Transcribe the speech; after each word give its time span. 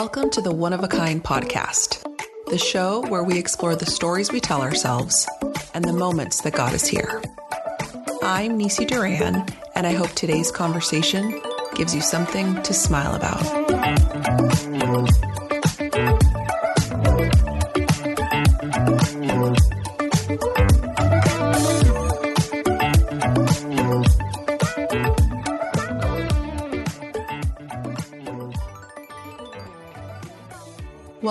Welcome 0.00 0.30
to 0.30 0.40
the 0.40 0.52
One 0.52 0.72
of 0.72 0.84
a 0.84 0.86
Kind 0.86 1.24
podcast, 1.24 2.04
the 2.46 2.56
show 2.56 3.00
where 3.08 3.24
we 3.24 3.36
explore 3.36 3.74
the 3.74 3.84
stories 3.84 4.30
we 4.30 4.38
tell 4.38 4.62
ourselves 4.62 5.28
and 5.74 5.84
the 5.84 5.92
moments 5.92 6.40
that 6.42 6.52
got 6.52 6.72
us 6.72 6.86
here. 6.86 7.20
I'm 8.22 8.56
Nicy 8.56 8.84
Duran, 8.84 9.44
and 9.74 9.88
I 9.88 9.94
hope 9.94 10.10
today's 10.10 10.52
conversation 10.52 11.42
gives 11.74 11.96
you 11.96 12.00
something 12.00 12.62
to 12.62 12.72
smile 12.72 13.16
about. 13.16 13.42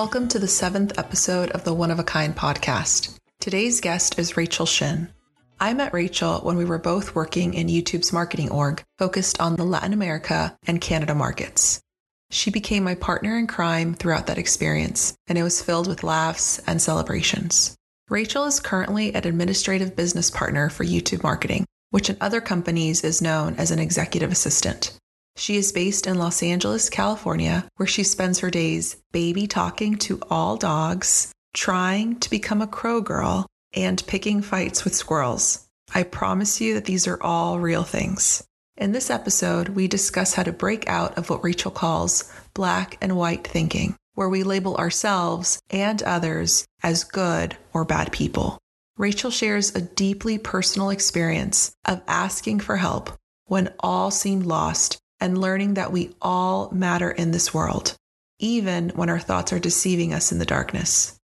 Welcome 0.07 0.29
to 0.29 0.39
the 0.39 0.47
seventh 0.47 0.97
episode 0.97 1.51
of 1.51 1.65
the 1.65 1.73
One 1.73 1.91
of 1.91 1.99
a 1.99 2.03
Kind 2.03 2.33
podcast. 2.33 3.19
Today's 3.41 3.81
guest 3.81 4.17
is 4.17 4.37
Rachel 4.37 4.65
Shin. 4.65 5.09
I 5.59 5.73
met 5.73 5.91
Rachel 5.91 6.39
when 6.39 6.55
we 6.55 6.63
were 6.63 6.77
both 6.77 7.13
working 7.13 7.53
in 7.53 7.67
YouTube's 7.67 8.13
marketing 8.13 8.49
org 8.49 8.81
focused 8.97 9.41
on 9.41 9.57
the 9.57 9.65
Latin 9.65 9.91
America 9.91 10.57
and 10.65 10.79
Canada 10.79 11.13
markets. 11.13 11.81
She 12.31 12.49
became 12.49 12.85
my 12.85 12.95
partner 12.95 13.37
in 13.37 13.47
crime 13.47 13.95
throughout 13.95 14.27
that 14.27 14.37
experience, 14.37 15.13
and 15.27 15.37
it 15.37 15.43
was 15.43 15.61
filled 15.61 15.87
with 15.89 16.05
laughs 16.05 16.59
and 16.59 16.81
celebrations. 16.81 17.75
Rachel 18.07 18.45
is 18.45 18.61
currently 18.61 19.13
an 19.13 19.27
administrative 19.27 19.97
business 19.97 20.31
partner 20.31 20.69
for 20.69 20.85
YouTube 20.85 21.21
marketing, 21.21 21.65
which 21.89 22.09
in 22.09 22.15
other 22.21 22.39
companies 22.39 23.03
is 23.03 23.21
known 23.21 23.55
as 23.55 23.71
an 23.71 23.79
executive 23.79 24.31
assistant. 24.31 24.97
She 25.39 25.55
is 25.55 25.71
based 25.71 26.07
in 26.07 26.17
Los 26.17 26.41
Angeles, 26.41 26.89
California, 26.89 27.69
where 27.75 27.85
she 27.85 28.03
spends 28.03 28.39
her 28.39 28.49
days 28.49 28.97
baby 29.11 29.45
talking 29.45 29.95
to 29.99 30.19
all 30.31 30.57
dogs, 30.57 31.31
trying 31.53 32.19
to 32.21 32.29
become 32.31 32.59
a 32.59 32.67
crow 32.67 33.01
girl, 33.01 33.45
and 33.71 34.05
picking 34.07 34.41
fights 34.41 34.83
with 34.83 34.95
squirrels. 34.95 35.67
I 35.93 36.01
promise 36.03 36.59
you 36.59 36.73
that 36.73 36.85
these 36.85 37.05
are 37.05 37.21
all 37.21 37.59
real 37.59 37.83
things. 37.83 38.43
In 38.77 38.93
this 38.93 39.11
episode, 39.11 39.69
we 39.69 39.87
discuss 39.87 40.33
how 40.33 40.41
to 40.41 40.51
break 40.51 40.89
out 40.89 41.19
of 41.19 41.29
what 41.29 41.43
Rachel 41.43 41.71
calls 41.71 42.33
black 42.55 42.97
and 42.99 43.15
white 43.15 43.45
thinking, 43.45 43.95
where 44.15 44.29
we 44.29 44.41
label 44.41 44.75
ourselves 44.77 45.59
and 45.69 46.01
others 46.01 46.65
as 46.81 47.03
good 47.03 47.55
or 47.73 47.85
bad 47.85 48.11
people. 48.11 48.57
Rachel 48.97 49.29
shares 49.29 49.75
a 49.75 49.81
deeply 49.81 50.39
personal 50.39 50.89
experience 50.89 51.73
of 51.85 52.01
asking 52.07 52.61
for 52.61 52.77
help 52.77 53.11
when 53.45 53.71
all 53.79 54.09
seemed 54.09 54.47
lost 54.47 54.97
and 55.19 55.37
learning 55.37 55.75
that 55.75 55.91
we 55.91 56.15
all 56.21 56.69
matter 56.71 57.11
in 57.11 57.31
this 57.31 57.53
world, 57.53 57.95
even 58.39 58.89
when 58.89 59.09
our 59.09 59.19
thoughts 59.19 59.51
are 59.53 59.59
deceiving 59.59 60.13
us 60.13 60.31
in 60.31 60.39
the 60.39 60.45
darkness. 60.45 61.17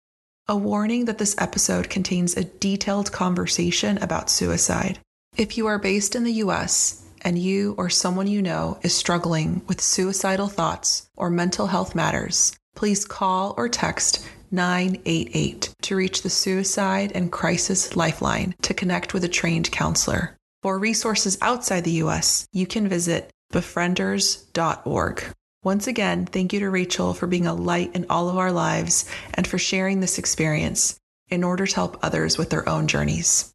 A 0.47 0.55
warning 0.55 1.05
that 1.05 1.17
this 1.17 1.35
episode 1.37 1.89
contains 1.89 2.35
a 2.35 2.43
detailed 2.43 3.11
conversation 3.11 3.97
about 3.99 4.29
suicide. 4.29 4.99
If 5.37 5.57
you 5.57 5.67
are 5.67 5.79
based 5.79 6.15
in 6.15 6.23
the 6.23 6.33
US 6.33 7.03
and 7.21 7.37
you 7.37 7.75
or 7.77 7.89
someone 7.89 8.27
you 8.27 8.41
know 8.41 8.79
is 8.81 8.95
struggling 8.95 9.61
with 9.67 9.79
suicidal 9.79 10.47
thoughts 10.47 11.07
or 11.15 11.29
mental 11.29 11.67
health 11.67 11.95
matters, 11.95 12.53
please 12.75 13.05
call 13.05 13.53
or 13.57 13.69
text 13.69 14.27
988 14.51 15.73
to 15.81 15.95
reach 15.95 16.23
the 16.23 16.29
Suicide 16.29 17.11
and 17.15 17.31
Crisis 17.31 17.95
Lifeline 17.95 18.53
to 18.61 18.73
connect 18.73 19.13
with 19.13 19.23
a 19.23 19.29
trained 19.29 19.71
counselor. 19.71 20.35
For 20.61 20.77
resources 20.77 21.37
outside 21.41 21.85
the 21.85 22.03
US, 22.03 22.45
you 22.51 22.67
can 22.67 22.87
visit 22.87 23.31
befrienders.org. 23.51 25.23
Once 25.63 25.85
again, 25.85 26.25
thank 26.25 26.53
you 26.53 26.59
to 26.59 26.69
Rachel 26.69 27.13
for 27.13 27.27
being 27.27 27.45
a 27.45 27.53
light 27.53 27.95
in 27.95 28.05
all 28.09 28.29
of 28.29 28.37
our 28.37 28.51
lives 28.51 29.07
and 29.35 29.45
for 29.45 29.59
sharing 29.59 29.99
this 29.99 30.17
experience 30.17 30.99
in 31.29 31.43
order 31.43 31.67
to 31.67 31.75
help 31.75 31.97
others 32.03 32.37
with 32.37 32.49
their 32.49 32.67
own 32.67 32.87
journeys. 32.87 33.53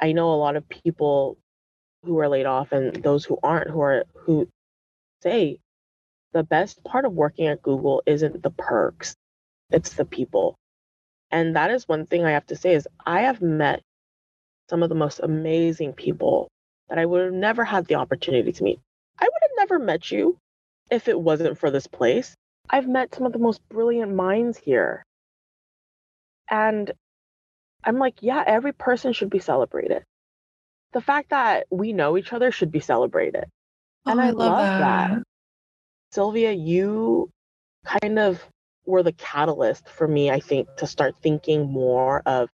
I 0.00 0.12
know 0.12 0.32
a 0.32 0.36
lot 0.36 0.56
of 0.56 0.68
people 0.68 1.36
who 2.04 2.18
are 2.20 2.28
laid 2.28 2.46
off 2.46 2.72
and 2.72 3.02
those 3.02 3.24
who 3.24 3.38
aren't 3.42 3.70
who 3.70 3.80
are 3.80 4.04
who 4.14 4.48
say 5.22 5.58
the 6.32 6.44
best 6.44 6.84
part 6.84 7.04
of 7.04 7.12
working 7.12 7.46
at 7.46 7.62
Google 7.62 8.02
isn't 8.06 8.42
the 8.42 8.50
perks, 8.50 9.16
it's 9.70 9.94
the 9.94 10.04
people. 10.04 10.56
And 11.30 11.56
that 11.56 11.70
is 11.70 11.88
one 11.88 12.06
thing 12.06 12.24
I 12.24 12.32
have 12.32 12.46
to 12.46 12.56
say 12.56 12.74
is 12.74 12.86
I 13.04 13.22
have 13.22 13.42
met 13.42 13.82
some 14.70 14.82
of 14.82 14.88
the 14.88 14.94
most 14.94 15.20
amazing 15.20 15.92
people 15.94 16.48
that 16.88 16.98
I 16.98 17.06
would 17.06 17.24
have 17.24 17.32
never 17.32 17.64
had 17.64 17.86
the 17.86 17.96
opportunity 17.96 18.52
to 18.52 18.62
meet. 18.62 18.80
I 19.18 19.24
would 19.24 19.42
have 19.42 19.68
never 19.68 19.78
met 19.78 20.10
you 20.10 20.38
if 20.90 21.08
it 21.08 21.18
wasn't 21.18 21.58
for 21.58 21.70
this 21.70 21.86
place. 21.86 22.34
I've 22.68 22.88
met 22.88 23.14
some 23.14 23.26
of 23.26 23.32
the 23.32 23.38
most 23.38 23.60
brilliant 23.68 24.14
minds 24.14 24.58
here. 24.58 25.04
And 26.50 26.92
I'm 27.84 27.98
like, 27.98 28.16
yeah, 28.20 28.42
every 28.46 28.72
person 28.72 29.12
should 29.12 29.30
be 29.30 29.38
celebrated. 29.38 30.02
The 30.92 31.00
fact 31.00 31.30
that 31.30 31.66
we 31.70 31.92
know 31.92 32.16
each 32.16 32.32
other 32.32 32.50
should 32.50 32.72
be 32.72 32.80
celebrated. 32.80 33.44
Oh, 34.04 34.12
and 34.12 34.20
I, 34.20 34.28
I 34.28 34.30
love, 34.30 34.52
love 34.52 34.78
that. 34.80 35.10
that. 35.10 35.22
Sylvia, 36.12 36.52
you 36.52 37.30
kind 37.84 38.18
of 38.18 38.42
were 38.84 39.02
the 39.02 39.12
catalyst 39.12 39.88
for 39.88 40.06
me, 40.06 40.30
I 40.30 40.40
think, 40.40 40.68
to 40.76 40.86
start 40.86 41.16
thinking 41.22 41.70
more 41.70 42.22
of, 42.24 42.48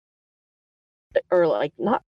or 1.30 1.46
like, 1.46 1.72
not 1.78 2.02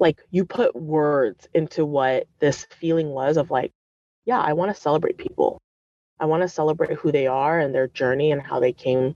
like 0.00 0.20
you 0.30 0.44
put 0.44 0.74
words 0.74 1.46
into 1.54 1.84
what 1.84 2.26
this 2.38 2.66
feeling 2.70 3.10
was 3.10 3.36
of 3.36 3.50
like, 3.50 3.70
yeah, 4.24 4.40
I 4.40 4.54
want 4.54 4.74
to 4.74 4.80
celebrate 4.80 5.18
people. 5.18 5.60
I 6.18 6.26
want 6.26 6.42
to 6.42 6.48
celebrate 6.48 6.98
who 6.98 7.12
they 7.12 7.26
are 7.26 7.60
and 7.60 7.74
their 7.74 7.88
journey 7.88 8.32
and 8.32 8.42
how 8.42 8.60
they 8.60 8.72
came 8.72 9.14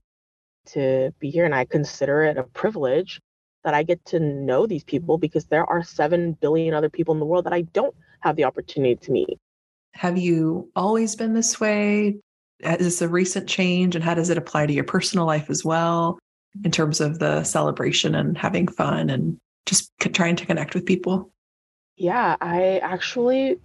to 0.67 1.11
be 1.19 1.29
here. 1.29 1.45
And 1.45 1.53
I 1.53 1.65
consider 1.65 2.23
it 2.23 2.37
a 2.37 2.43
privilege 2.43 3.19
that 3.63 3.73
I 3.73 3.83
get 3.83 4.03
to 4.05 4.19
know 4.19 4.67
these 4.67 4.83
people 4.83 5.17
because 5.17 5.45
there 5.45 5.65
are 5.65 5.83
7 5.83 6.33
billion 6.33 6.73
other 6.73 6.89
people 6.89 7.13
in 7.13 7.19
the 7.19 7.25
world 7.25 7.45
that 7.45 7.53
I 7.53 7.61
don't 7.61 7.95
have 8.21 8.35
the 8.35 8.43
opportunity 8.43 8.95
to 8.95 9.11
meet. 9.11 9.37
Have 9.93 10.17
you 10.17 10.69
always 10.75 11.15
been 11.15 11.33
this 11.33 11.59
way? 11.59 12.17
Is 12.59 12.77
this 12.77 13.01
a 13.01 13.09
recent 13.09 13.49
change? 13.49 13.95
And 13.95 14.03
how 14.03 14.13
does 14.13 14.29
it 14.29 14.37
apply 14.37 14.67
to 14.67 14.73
your 14.73 14.83
personal 14.83 15.25
life 15.25 15.49
as 15.49 15.65
well 15.65 16.19
in 16.63 16.71
terms 16.71 17.01
of 17.01 17.19
the 17.19 17.43
celebration 17.43 18.15
and 18.15 18.37
having 18.37 18.67
fun 18.67 19.09
and 19.09 19.37
just 19.65 19.91
trying 19.99 20.35
to 20.37 20.45
connect 20.45 20.73
with 20.73 20.85
people? 20.85 21.31
Yeah, 21.97 22.35
I 22.41 22.79
actually 22.79 23.57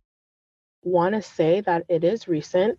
want 0.82 1.14
to 1.14 1.22
say 1.22 1.60
that 1.62 1.84
it 1.88 2.04
is 2.04 2.28
recent. 2.28 2.78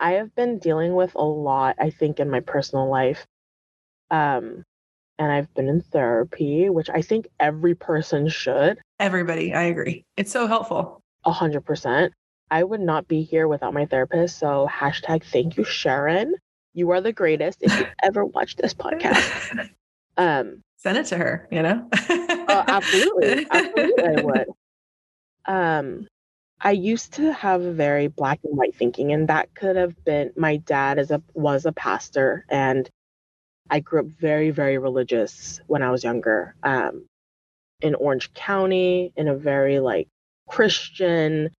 I 0.00 0.12
have 0.12 0.34
been 0.34 0.58
dealing 0.58 0.94
with 0.94 1.14
a 1.14 1.24
lot, 1.24 1.76
I 1.80 1.90
think, 1.90 2.20
in 2.20 2.30
my 2.30 2.40
personal 2.40 2.88
life. 2.88 3.26
Um, 4.10 4.64
and 5.18 5.32
I've 5.32 5.52
been 5.54 5.68
in 5.68 5.80
therapy, 5.80 6.68
which 6.70 6.88
I 6.88 7.02
think 7.02 7.26
every 7.40 7.74
person 7.74 8.28
should. 8.28 8.78
Everybody, 9.00 9.52
I 9.52 9.64
agree. 9.64 10.04
It's 10.16 10.30
so 10.30 10.46
helpful. 10.46 11.00
A 11.24 11.32
hundred 11.32 11.64
percent. 11.64 12.12
I 12.50 12.62
would 12.62 12.80
not 12.80 13.08
be 13.08 13.22
here 13.22 13.48
without 13.48 13.74
my 13.74 13.86
therapist. 13.86 14.38
So 14.38 14.68
hashtag 14.70 15.24
thank 15.24 15.56
you, 15.56 15.64
Sharon. 15.64 16.34
You 16.72 16.90
are 16.92 17.00
the 17.00 17.12
greatest 17.12 17.62
if 17.62 17.76
you 17.78 17.86
ever 18.02 18.24
watch 18.24 18.56
this 18.56 18.74
podcast. 18.74 19.70
Um, 20.18 20.62
Send 20.78 20.98
it 20.98 21.06
to 21.06 21.16
her, 21.16 21.46
you 21.52 21.62
know? 21.62 21.88
oh, 22.48 22.64
absolutely. 22.66 23.46
Absolutely, 23.50 24.04
I 24.04 24.22
would. 24.22 24.46
Um, 25.46 26.06
I 26.60 26.72
used 26.72 27.14
to 27.14 27.32
have 27.32 27.62
a 27.62 27.72
very 27.72 28.08
black 28.08 28.40
and 28.44 28.54
white 28.54 28.74
thinking, 28.74 29.12
and 29.12 29.28
that 29.28 29.54
could 29.54 29.76
have 29.76 30.04
been 30.04 30.30
my 30.36 30.58
dad 30.58 30.98
is 30.98 31.10
a 31.10 31.22
was 31.32 31.64
a 31.64 31.72
pastor, 31.72 32.44
and 32.50 32.86
I 33.70 33.80
grew 33.80 34.00
up 34.00 34.06
very, 34.06 34.50
very 34.50 34.76
religious 34.76 35.60
when 35.66 35.82
I 35.82 35.90
was 35.90 36.04
younger. 36.04 36.54
Um, 36.62 37.06
in 37.80 37.94
Orange 37.94 38.32
County, 38.34 39.12
in 39.16 39.28
a 39.28 39.36
very 39.36 39.78
like 39.78 40.08
Christian, 40.48 41.50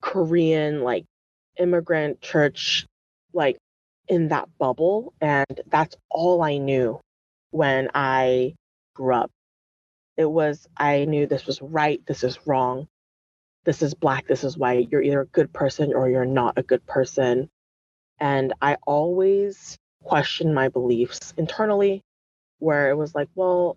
Korean, 0.00 0.82
like 0.82 1.04
immigrant 1.58 2.20
church, 2.20 2.86
like 3.32 3.58
in 4.08 4.28
that 4.28 4.48
bubble, 4.58 5.12
and 5.20 5.60
that's 5.66 5.96
all 6.10 6.42
I 6.42 6.58
knew 6.58 7.00
when 7.50 7.90
I 7.94 8.54
grew 8.94 9.14
up. 9.14 9.30
It 10.16 10.26
was, 10.30 10.68
I 10.76 11.04
knew 11.06 11.26
this 11.26 11.46
was 11.46 11.60
right, 11.60 12.00
this 12.06 12.22
is 12.22 12.38
wrong, 12.46 12.86
this 13.64 13.82
is 13.82 13.94
black, 13.94 14.26
this 14.26 14.44
is 14.44 14.56
white. 14.56 14.88
You're 14.90 15.02
either 15.02 15.22
a 15.22 15.26
good 15.26 15.52
person 15.52 15.92
or 15.92 16.08
you're 16.08 16.24
not 16.24 16.58
a 16.58 16.62
good 16.62 16.86
person. 16.86 17.48
And 18.20 18.52
I 18.62 18.76
always 18.86 19.76
questioned 20.04 20.54
my 20.54 20.68
beliefs 20.68 21.34
internally, 21.36 22.02
where 22.58 22.90
it 22.90 22.96
was 22.96 23.14
like, 23.14 23.28
well, 23.34 23.76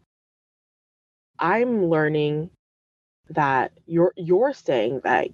I'm 1.40 1.86
learning 1.86 2.50
that 3.30 3.72
you're 3.86 4.14
you're 4.16 4.54
saying 4.54 5.02
that 5.04 5.28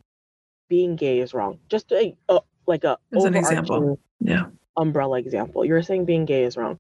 being 0.70 0.96
gay 0.96 1.20
is 1.20 1.34
wrong. 1.34 1.60
Just 1.70 1.92
a, 1.92 2.16
a 2.30 2.40
like 2.66 2.84
a 2.84 2.98
As 3.16 3.26
an 3.26 3.36
example. 3.36 4.00
Yeah. 4.20 4.46
umbrella 4.78 5.20
example. 5.20 5.66
You're 5.66 5.84
saying 5.84 6.06
being 6.06 6.26
gay 6.26 6.44
is 6.44 6.58
wrong. 6.58 6.78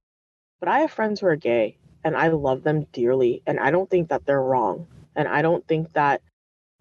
But 0.59 0.69
I 0.69 0.79
have 0.79 0.91
friends 0.91 1.19
who 1.19 1.27
are 1.27 1.35
gay 1.35 1.77
and 2.03 2.15
I 2.15 2.27
love 2.29 2.63
them 2.63 2.85
dearly. 2.91 3.41
And 3.45 3.59
I 3.59 3.71
don't 3.71 3.89
think 3.89 4.09
that 4.09 4.25
they're 4.25 4.41
wrong. 4.41 4.87
And 5.15 5.27
I 5.27 5.41
don't 5.41 5.65
think 5.67 5.93
that 5.93 6.21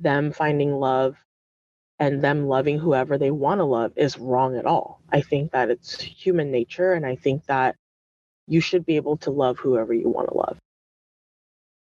them 0.01 0.33
finding 0.33 0.73
love 0.73 1.17
and 1.99 2.23
them 2.23 2.49
loving 2.49 2.79
whoever 2.79 3.19
they 3.19 3.31
want 3.31 3.61
to 3.61 3.65
love 3.65 3.93
is 3.97 4.19
wrong 4.19 4.57
at 4.57 4.67
all. 4.67 5.01
I 5.11 5.21
think 5.21 5.53
that 5.53 5.71
it's 5.71 6.01
human 6.01 6.51
nature 6.51 6.93
and 6.93 7.07
I 7.07 7.15
think 7.15 7.47
that 7.47 7.77
you 8.49 8.61
should 8.61 8.85
be 8.85 8.97
able 8.97 9.19
to 9.19 9.31
love 9.31 9.59
whoever 9.59 9.95
you 9.95 10.09
want 10.09 10.29
to 10.29 10.37
love. 10.37 10.59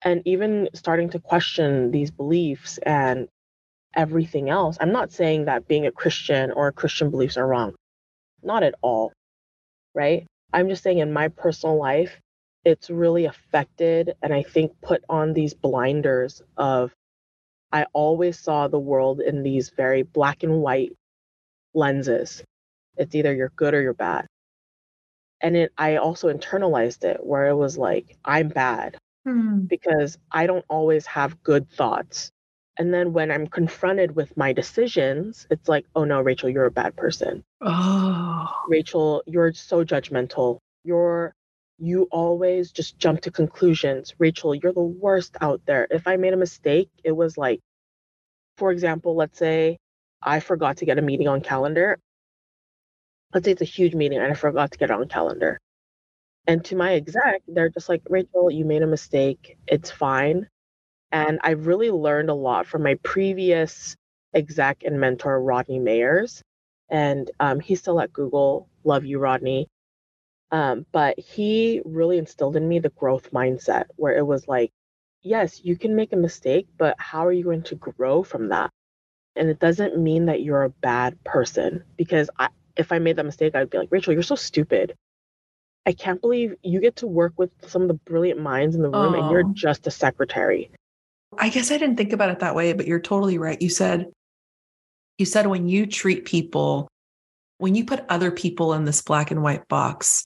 And 0.02 0.22
even 0.24 0.68
starting 0.74 1.10
to 1.10 1.18
question 1.18 1.90
these 1.90 2.10
beliefs 2.12 2.78
and 2.78 3.28
everything 3.94 4.48
else, 4.48 4.76
I'm 4.80 4.92
not 4.92 5.10
saying 5.10 5.46
that 5.46 5.66
being 5.66 5.86
a 5.86 5.90
Christian 5.90 6.52
or 6.52 6.70
Christian 6.70 7.10
beliefs 7.10 7.36
are 7.36 7.46
wrong. 7.46 7.74
Not 8.42 8.62
at 8.62 8.74
all. 8.82 9.12
Right? 9.94 10.26
I'm 10.52 10.68
just 10.68 10.84
saying 10.84 10.98
in 10.98 11.12
my 11.12 11.28
personal 11.28 11.78
life, 11.78 12.20
it's 12.66 12.90
really 12.90 13.26
affected 13.26 14.16
and 14.22 14.34
I 14.34 14.42
think 14.42 14.72
put 14.82 15.04
on 15.08 15.32
these 15.32 15.54
blinders 15.54 16.42
of 16.56 16.92
I 17.72 17.86
always 17.92 18.40
saw 18.40 18.66
the 18.66 18.78
world 18.78 19.20
in 19.20 19.44
these 19.44 19.70
very 19.70 20.02
black 20.02 20.42
and 20.42 20.60
white 20.60 20.92
lenses. 21.74 22.42
It's 22.96 23.14
either 23.14 23.32
you're 23.32 23.52
good 23.54 23.72
or 23.72 23.80
you're 23.80 23.94
bad. 23.94 24.26
And 25.40 25.56
it 25.56 25.72
I 25.78 25.96
also 25.96 26.32
internalized 26.32 27.04
it 27.04 27.24
where 27.24 27.46
it 27.46 27.54
was 27.54 27.78
like, 27.78 28.16
I'm 28.24 28.48
bad 28.48 28.96
hmm. 29.24 29.60
because 29.60 30.18
I 30.32 30.48
don't 30.48 30.64
always 30.68 31.06
have 31.06 31.40
good 31.44 31.70
thoughts. 31.70 32.32
And 32.78 32.92
then 32.92 33.12
when 33.12 33.30
I'm 33.30 33.46
confronted 33.46 34.16
with 34.16 34.36
my 34.36 34.52
decisions, 34.52 35.46
it's 35.50 35.68
like, 35.68 35.86
oh 35.94 36.02
no, 36.02 36.20
Rachel, 36.20 36.48
you're 36.48 36.66
a 36.66 36.70
bad 36.72 36.96
person. 36.96 37.44
Oh. 37.60 38.48
Rachel, 38.68 39.22
you're 39.24 39.52
so 39.52 39.84
judgmental. 39.84 40.58
You're 40.82 41.32
you 41.78 42.08
always 42.10 42.72
just 42.72 42.98
jump 42.98 43.20
to 43.22 43.30
conclusions. 43.30 44.14
Rachel, 44.18 44.54
you're 44.54 44.72
the 44.72 44.80
worst 44.80 45.36
out 45.40 45.60
there. 45.66 45.86
If 45.90 46.06
I 46.06 46.16
made 46.16 46.32
a 46.32 46.38
mistake, 46.38 46.90
it 47.04 47.12
was 47.12 47.36
like, 47.36 47.60
for 48.56 48.70
example, 48.72 49.14
let's 49.14 49.38
say 49.38 49.78
I 50.22 50.40
forgot 50.40 50.78
to 50.78 50.86
get 50.86 50.98
a 50.98 51.02
meeting 51.02 51.28
on 51.28 51.42
calendar. 51.42 51.98
Let's 53.34 53.44
say 53.44 53.52
it's 53.52 53.62
a 53.62 53.66
huge 53.66 53.94
meeting 53.94 54.18
and 54.18 54.30
I 54.30 54.34
forgot 54.34 54.70
to 54.72 54.78
get 54.78 54.90
it 54.90 54.94
on 54.94 55.08
calendar. 55.08 55.58
And 56.46 56.64
to 56.66 56.76
my 56.76 56.94
exec, 56.94 57.42
they're 57.48 57.68
just 57.68 57.88
like, 57.88 58.02
Rachel, 58.08 58.50
you 58.50 58.64
made 58.64 58.82
a 58.82 58.86
mistake. 58.86 59.58
It's 59.66 59.90
fine. 59.90 60.48
And 61.12 61.38
I 61.42 61.50
really 61.50 61.90
learned 61.90 62.30
a 62.30 62.34
lot 62.34 62.66
from 62.66 62.82
my 62.82 62.94
previous 63.02 63.96
exec 64.34 64.82
and 64.84 65.00
mentor, 65.00 65.40
Rodney 65.42 65.80
Mayers. 65.80 66.40
And 66.88 67.30
um, 67.40 67.60
he's 67.60 67.80
still 67.80 68.00
at 68.00 68.12
Google. 68.12 68.68
Love 68.84 69.04
you, 69.04 69.18
Rodney. 69.18 69.66
Um, 70.50 70.86
but 70.92 71.18
he 71.18 71.82
really 71.84 72.18
instilled 72.18 72.56
in 72.56 72.68
me 72.68 72.78
the 72.78 72.90
growth 72.90 73.32
mindset 73.32 73.84
where 73.96 74.16
it 74.16 74.26
was 74.26 74.46
like, 74.46 74.72
yes, 75.22 75.60
you 75.64 75.76
can 75.76 75.96
make 75.96 76.12
a 76.12 76.16
mistake, 76.16 76.68
but 76.78 76.94
how 76.98 77.26
are 77.26 77.32
you 77.32 77.44
going 77.44 77.62
to 77.64 77.74
grow 77.74 78.22
from 78.22 78.48
that? 78.48 78.70
And 79.34 79.50
it 79.50 79.58
doesn't 79.58 79.98
mean 79.98 80.26
that 80.26 80.42
you're 80.42 80.62
a 80.62 80.70
bad 80.70 81.22
person 81.24 81.84
because 81.96 82.30
I, 82.38 82.48
if 82.76 82.92
I 82.92 82.98
made 82.98 83.16
that 83.16 83.24
mistake, 83.24 83.54
I'd 83.54 83.70
be 83.70 83.78
like, 83.78 83.90
Rachel, 83.90 84.12
you're 84.12 84.22
so 84.22 84.36
stupid. 84.36 84.94
I 85.84 85.92
can't 85.92 86.20
believe 86.20 86.54
you 86.62 86.80
get 86.80 86.96
to 86.96 87.06
work 87.06 87.34
with 87.36 87.50
some 87.66 87.82
of 87.82 87.88
the 87.88 87.94
brilliant 87.94 88.40
minds 88.40 88.74
in 88.74 88.82
the 88.82 88.90
room 88.90 89.14
oh. 89.14 89.20
and 89.20 89.30
you're 89.30 89.52
just 89.52 89.86
a 89.86 89.90
secretary. 89.90 90.70
I 91.38 91.48
guess 91.48 91.70
I 91.70 91.78
didn't 91.78 91.96
think 91.96 92.12
about 92.12 92.30
it 92.30 92.38
that 92.40 92.54
way, 92.54 92.72
but 92.72 92.86
you're 92.86 93.00
totally 93.00 93.38
right. 93.38 93.60
You 93.60 93.68
said, 93.68 94.10
you 95.18 95.26
said 95.26 95.46
when 95.46 95.68
you 95.68 95.86
treat 95.86 96.24
people, 96.24 96.88
when 97.58 97.74
you 97.74 97.84
put 97.84 98.04
other 98.08 98.30
people 98.30 98.74
in 98.74 98.84
this 98.84 99.02
black 99.02 99.30
and 99.30 99.42
white 99.42 99.68
box, 99.68 100.24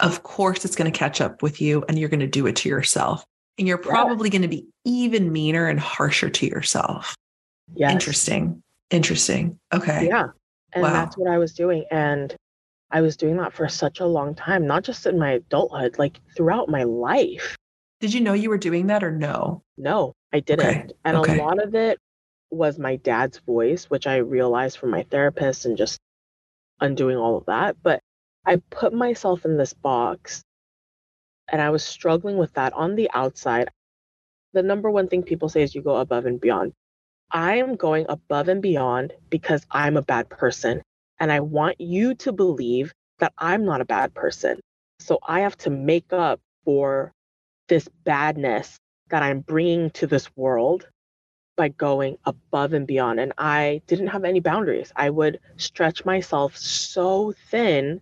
of 0.00 0.22
course 0.22 0.64
it's 0.64 0.76
going 0.76 0.90
to 0.90 0.98
catch 0.98 1.20
up 1.20 1.42
with 1.42 1.60
you 1.60 1.84
and 1.88 1.98
you're 1.98 2.08
going 2.08 2.20
to 2.20 2.26
do 2.26 2.46
it 2.46 2.56
to 2.56 2.68
yourself. 2.68 3.24
And 3.58 3.68
you're 3.68 3.78
probably 3.78 4.28
yeah. 4.28 4.32
going 4.32 4.42
to 4.42 4.48
be 4.48 4.66
even 4.84 5.32
meaner 5.32 5.68
and 5.68 5.78
harsher 5.78 6.30
to 6.30 6.46
yourself. 6.46 7.14
Yeah. 7.74 7.90
Interesting. 7.90 8.62
Interesting. 8.90 9.58
Okay. 9.72 10.06
Yeah. 10.06 10.28
And 10.72 10.82
wow. 10.82 10.92
that's 10.92 11.16
what 11.16 11.30
I 11.30 11.38
was 11.38 11.52
doing. 11.52 11.84
And 11.90 12.34
I 12.90 13.02
was 13.02 13.16
doing 13.16 13.36
that 13.36 13.52
for 13.52 13.68
such 13.68 14.00
a 14.00 14.06
long 14.06 14.34
time, 14.34 14.66
not 14.66 14.82
just 14.82 15.06
in 15.06 15.18
my 15.18 15.32
adulthood, 15.32 15.98
like 15.98 16.20
throughout 16.36 16.68
my 16.68 16.84
life. 16.84 17.56
Did 18.00 18.14
you 18.14 18.20
know 18.20 18.32
you 18.32 18.48
were 18.48 18.58
doing 18.58 18.86
that 18.86 19.04
or 19.04 19.10
no? 19.10 19.62
No, 19.76 20.14
I 20.32 20.40
didn't. 20.40 20.66
Okay. 20.66 20.90
And 21.04 21.16
okay. 21.18 21.38
a 21.38 21.42
lot 21.42 21.62
of 21.62 21.74
it 21.74 21.98
was 22.50 22.78
my 22.78 22.96
dad's 22.96 23.38
voice, 23.38 23.84
which 23.84 24.06
I 24.06 24.16
realized 24.16 24.78
from 24.78 24.90
my 24.90 25.02
therapist 25.04 25.66
and 25.66 25.76
just 25.76 25.98
undoing 26.80 27.16
all 27.16 27.36
of 27.36 27.46
that. 27.46 27.76
But 27.82 28.00
I 28.44 28.56
put 28.70 28.92
myself 28.92 29.44
in 29.44 29.56
this 29.56 29.74
box 29.74 30.42
and 31.48 31.60
I 31.60 31.70
was 31.70 31.84
struggling 31.84 32.38
with 32.38 32.52
that 32.54 32.72
on 32.72 32.94
the 32.94 33.10
outside. 33.12 33.70
The 34.52 34.62
number 34.62 34.90
one 34.90 35.08
thing 35.08 35.22
people 35.22 35.48
say 35.48 35.62
is 35.62 35.74
you 35.74 35.82
go 35.82 35.96
above 35.96 36.26
and 36.26 36.40
beyond. 36.40 36.72
I 37.30 37.56
am 37.56 37.76
going 37.76 38.06
above 38.08 38.48
and 38.48 38.62
beyond 38.62 39.12
because 39.28 39.64
I'm 39.70 39.96
a 39.96 40.02
bad 40.02 40.28
person. 40.28 40.82
And 41.20 41.30
I 41.30 41.40
want 41.40 41.80
you 41.80 42.14
to 42.16 42.32
believe 42.32 42.92
that 43.18 43.32
I'm 43.38 43.64
not 43.64 43.80
a 43.80 43.84
bad 43.84 44.14
person. 44.14 44.60
So 44.98 45.18
I 45.22 45.40
have 45.40 45.56
to 45.58 45.70
make 45.70 46.12
up 46.12 46.40
for 46.64 47.12
this 47.68 47.88
badness 48.04 48.78
that 49.10 49.22
I'm 49.22 49.40
bringing 49.40 49.90
to 49.90 50.06
this 50.06 50.34
world 50.36 50.88
by 51.56 51.68
going 51.68 52.16
above 52.24 52.72
and 52.72 52.86
beyond. 52.86 53.20
And 53.20 53.32
I 53.36 53.82
didn't 53.86 54.08
have 54.08 54.24
any 54.24 54.40
boundaries. 54.40 54.92
I 54.96 55.10
would 55.10 55.40
stretch 55.56 56.04
myself 56.04 56.56
so 56.56 57.34
thin 57.50 58.00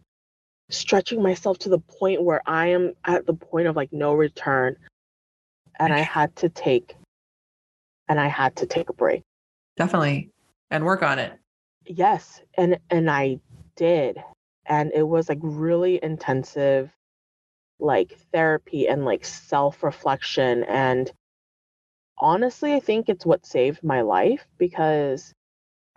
stretching 0.71 1.23
myself 1.23 1.59
to 1.61 1.69
the 1.69 1.79
point 1.79 2.23
where 2.23 2.43
I 2.47 2.69
am 2.69 2.95
at 3.05 3.27
the 3.27 3.35
point 3.35 3.69
of 3.69 3.77
like 3.77 3.93
no 3.93 4.15
return. 4.15 4.77
And 5.79 5.93
I 5.93 6.01
had 6.01 6.35
to 6.37 6.49
take 6.49 6.97
and 8.09 8.19
I 8.19 8.27
had 8.27 8.57
to 8.57 8.67
take 8.67 8.89
a 8.89 8.93
break. 8.93 9.23
Definitely. 9.77 10.31
And 10.71 10.85
work 10.85 11.03
on 11.03 11.19
it. 11.19 11.33
Yes. 11.87 12.43
And 12.57 12.79
and 12.91 13.11
I 13.11 13.39
did. 13.77 14.23
And 14.67 14.93
it 14.95 15.07
was 15.07 15.29
like 15.29 15.39
really 15.41 16.03
intensive 16.03 16.91
like 17.81 18.19
therapy 18.33 18.89
and 18.89 19.05
like 19.05 19.25
self-reflection 19.25 20.65
and 20.65 21.13
honestly 22.19 22.75
I 22.75 22.81
think 22.81 23.09
it's 23.09 23.25
what 23.25 23.47
saved 23.47 23.85
my 23.85 24.01
life 24.01 24.49
because 24.59 25.33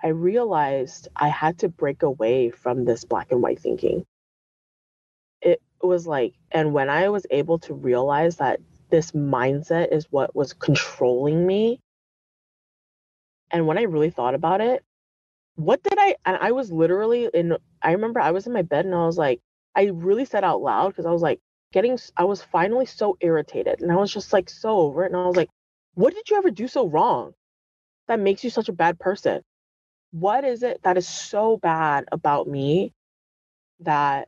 I 0.04 0.10
realized 0.10 1.08
I 1.16 1.30
had 1.30 1.58
to 1.60 1.70
break 1.70 2.04
away 2.04 2.52
from 2.52 2.86
this 2.86 3.04
black 3.04 3.32
and 3.32 3.42
white 3.42 3.60
thinking 3.60 4.06
was 5.84 6.08
like, 6.08 6.34
and 6.52 6.74
when 6.74 6.90
I 6.90 7.10
was 7.10 7.26
able 7.32 7.60
to 7.60 7.74
realize 7.74 8.38
that 8.38 8.60
this 8.90 9.12
mindset 9.12 9.92
is 9.92 10.08
what 10.12 10.36
was 10.36 10.54
controlling 10.54 11.46
me, 11.46 11.80
and 13.52 13.68
when 13.68 13.78
I 13.78 13.84
really 13.84 14.10
thought 14.12 14.36
about 14.36 14.62
it, 14.62 14.84
what 15.56 15.84
did 15.84 15.98
I, 16.00 16.16
and 16.26 16.38
I 16.42 16.52
was 16.54 16.72
literally 16.72 17.30
in, 17.34 17.58
I 17.82 17.92
remember 17.94 18.20
I 18.20 18.32
was 18.32 18.48
in 18.48 18.54
my 18.54 18.62
bed 18.64 18.86
and 18.86 18.96
I 18.96 19.06
was 19.06 19.18
like, 19.18 19.42
I 19.76 19.86
really 19.86 20.26
said 20.26 20.44
out 20.44 20.62
loud 20.62 20.90
because 20.90 21.06
I 21.06 21.12
was 21.12 21.22
like, 21.22 21.40
getting, 21.74 21.98
I 22.18 22.26
was 22.26 22.42
finally 22.42 22.86
so 22.86 23.18
irritated 23.22 23.82
and 23.82 23.92
I 23.92 23.96
was 23.96 24.12
just 24.14 24.34
like 24.34 24.50
so 24.50 24.80
over 24.80 25.04
it. 25.04 25.12
And 25.12 25.18
I 25.22 25.28
was 25.28 25.38
like, 25.38 25.50
what 25.96 26.14
did 26.14 26.30
you 26.30 26.38
ever 26.38 26.52
do 26.52 26.68
so 26.68 26.88
wrong 26.88 27.34
that 28.08 28.20
makes 28.20 28.44
you 28.44 28.50
such 28.50 28.70
a 28.70 28.74
bad 28.74 29.00
person? 29.00 29.42
What 30.12 30.44
is 30.44 30.64
it 30.64 30.82
that 30.84 30.98
is 30.98 31.08
so 31.08 31.58
bad 31.58 32.06
about 32.12 32.48
me 32.48 32.94
that 33.82 34.28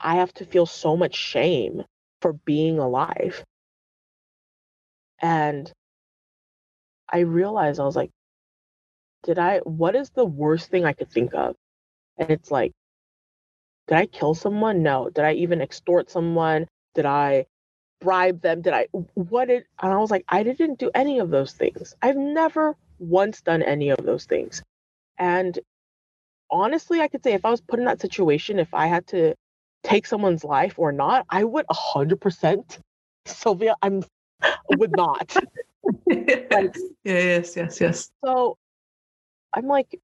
I 0.00 0.16
have 0.16 0.32
to 0.34 0.44
feel 0.44 0.66
so 0.66 0.96
much 0.96 1.14
shame 1.14 1.84
for 2.20 2.32
being 2.32 2.78
alive. 2.78 3.44
And 5.20 5.70
I 7.08 7.20
realized 7.20 7.80
I 7.80 7.84
was 7.84 7.96
like, 7.96 8.10
did 9.24 9.38
I, 9.38 9.58
what 9.58 9.96
is 9.96 10.10
the 10.10 10.24
worst 10.24 10.70
thing 10.70 10.84
I 10.84 10.92
could 10.92 11.10
think 11.10 11.34
of? 11.34 11.56
And 12.18 12.30
it's 12.30 12.50
like, 12.50 12.72
did 13.88 13.98
I 13.98 14.06
kill 14.06 14.34
someone? 14.34 14.82
No. 14.82 15.08
Did 15.10 15.24
I 15.24 15.32
even 15.34 15.60
extort 15.60 16.10
someone? 16.10 16.66
Did 16.94 17.06
I 17.06 17.46
bribe 18.00 18.40
them? 18.42 18.62
Did 18.62 18.72
I, 18.72 18.88
what 19.14 19.46
did, 19.48 19.64
and 19.80 19.92
I 19.92 19.96
was 19.96 20.10
like, 20.10 20.24
I 20.28 20.42
didn't 20.42 20.78
do 20.78 20.90
any 20.94 21.18
of 21.20 21.30
those 21.30 21.52
things. 21.52 21.94
I've 22.02 22.16
never 22.16 22.76
once 22.98 23.42
done 23.42 23.62
any 23.62 23.90
of 23.90 24.04
those 24.04 24.24
things. 24.24 24.62
And 25.18 25.58
honestly, 26.50 27.00
I 27.00 27.08
could 27.08 27.22
say 27.22 27.32
if 27.34 27.44
I 27.44 27.50
was 27.50 27.60
put 27.60 27.78
in 27.78 27.86
that 27.86 28.00
situation, 28.00 28.58
if 28.58 28.74
I 28.74 28.86
had 28.86 29.06
to 29.08 29.34
take 29.86 30.06
someone's 30.06 30.44
life 30.44 30.78
or 30.78 30.92
not, 30.92 31.26
I 31.30 31.44
would 31.44 31.66
100%. 31.66 32.78
Sylvia, 33.24 33.74
I'm 33.82 34.04
would 34.70 34.92
not. 34.92 35.34
like, 36.06 36.76
yes, 37.04 37.56
yes, 37.56 37.80
yes. 37.80 38.10
So 38.24 38.56
I'm 39.52 39.66
like, 39.66 39.98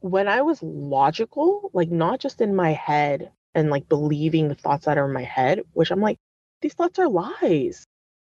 when 0.00 0.28
I 0.28 0.42
was 0.42 0.62
logical, 0.62 1.70
like 1.72 1.90
not 1.90 2.20
just 2.20 2.40
in 2.40 2.54
my 2.54 2.72
head 2.72 3.30
and 3.54 3.70
like 3.70 3.88
believing 3.88 4.48
the 4.48 4.54
thoughts 4.54 4.86
that 4.86 4.98
are 4.98 5.06
in 5.06 5.12
my 5.12 5.24
head, 5.24 5.60
which 5.72 5.90
I'm 5.90 6.00
like, 6.00 6.18
these 6.62 6.74
thoughts 6.74 6.98
are 6.98 7.08
lies. 7.08 7.84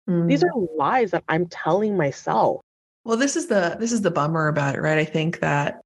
Mm. 0.09 0.29
These 0.29 0.45
are 0.45 0.53
lies 0.77 1.11
that 1.11 1.25
I'm 1.29 1.47
telling 1.47 1.97
myself. 1.97 2.61
Well, 3.05 3.17
this 3.17 3.37
is 3.37 3.47
the 3.47 3.77
this 3.79 3.93
is 3.93 4.03
the 4.03 4.11
bummer 4.11 4.49
about 4.49 4.75
it, 4.75 4.81
right? 4.81 4.99
I 4.99 5.05
think 5.05 5.41
that 5.41 5.81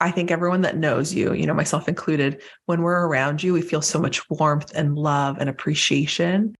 I 0.00 0.10
think 0.10 0.30
everyone 0.30 0.62
that 0.62 0.78
knows 0.78 1.12
you, 1.12 1.34
you 1.34 1.46
know, 1.46 1.54
myself 1.54 1.86
included, 1.86 2.40
when 2.66 2.82
we're 2.82 3.06
around 3.06 3.42
you, 3.42 3.52
we 3.52 3.60
feel 3.60 3.82
so 3.82 3.98
much 3.98 4.28
warmth 4.30 4.72
and 4.74 4.96
love 4.96 5.36
and 5.38 5.50
appreciation. 5.50 6.54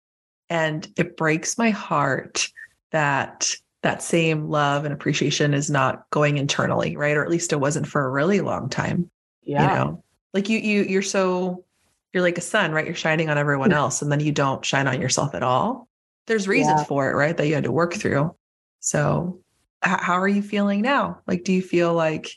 And 0.51 0.87
it 0.97 1.17
breaks 1.17 1.57
my 1.57 1.71
heart 1.71 2.49
that 2.91 3.51
that 3.83 4.03
same 4.03 4.49
love 4.49 4.85
and 4.85 4.93
appreciation 4.93 5.55
is 5.55 5.71
not 5.71 6.09
going 6.11 6.37
internally, 6.37 6.97
right? 6.97 7.17
Or 7.17 7.25
at 7.25 7.31
least 7.31 7.53
it 7.53 7.61
wasn't 7.61 7.87
for 7.87 8.05
a 8.05 8.11
really 8.11 8.41
long 8.41 8.69
time. 8.69 9.11
Yeah. 9.43 9.63
You 9.63 9.69
know, 9.79 10.05
like 10.35 10.51
you, 10.51 10.59
you, 10.59 10.83
you're 10.83 11.01
so, 11.01 11.65
you're 12.13 12.23
like 12.23 12.37
a 12.37 12.43
sun, 12.43 12.73
right? 12.73 12.85
You're 12.85 12.95
shining 12.95 13.31
on 13.31 13.39
everyone 13.39 13.71
hmm. 13.71 13.77
else 13.77 14.03
and 14.03 14.13
then 14.13 14.21
you 14.21 14.33
don't 14.33 14.65
shine 14.65 14.87
on 14.87 15.01
yourself 15.01 15.35
at 15.35 15.43
all. 15.43 15.89
There's 16.27 16.47
reasons 16.47 16.81
Yeah. 16.81 16.85
for 16.85 17.11
it, 17.11 17.15
right? 17.15 17.35
That 17.35 17.47
you 17.47 17.55
had 17.55 17.65
to 17.65 17.73
work 17.73 17.95
through. 17.95 18.35
So, 18.81 19.41
h- 19.85 20.01
how 20.01 20.21
are 20.21 20.29
you 20.29 20.43
feeling 20.43 20.83
now? 20.83 21.21
Like, 21.27 21.45
do 21.45 21.53
you 21.53 21.63
feel 21.63 21.95
like 21.95 22.31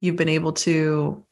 you've 0.00 0.16
been 0.16 0.28
able 0.28 0.52
to 0.52 1.24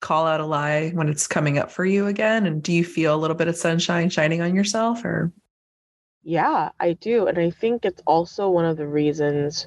call 0.00 0.26
out 0.26 0.40
a 0.40 0.46
lie 0.46 0.90
when 0.90 1.08
it's 1.08 1.26
coming 1.26 1.58
up 1.58 1.70
for 1.70 1.84
you 1.84 2.06
again? 2.06 2.46
And 2.46 2.62
do 2.62 2.72
you 2.72 2.84
feel 2.84 3.14
a 3.14 3.18
little 3.18 3.36
bit 3.36 3.48
of 3.48 3.56
sunshine 3.56 4.10
shining 4.10 4.40
on 4.40 4.54
yourself 4.54 5.04
or? 5.04 5.32
Yeah, 6.22 6.70
I 6.78 6.92
do. 6.92 7.26
And 7.26 7.38
I 7.38 7.50
think 7.50 7.84
it's 7.84 8.02
also 8.06 8.48
one 8.50 8.64
of 8.64 8.76
the 8.76 8.86
reasons 8.86 9.66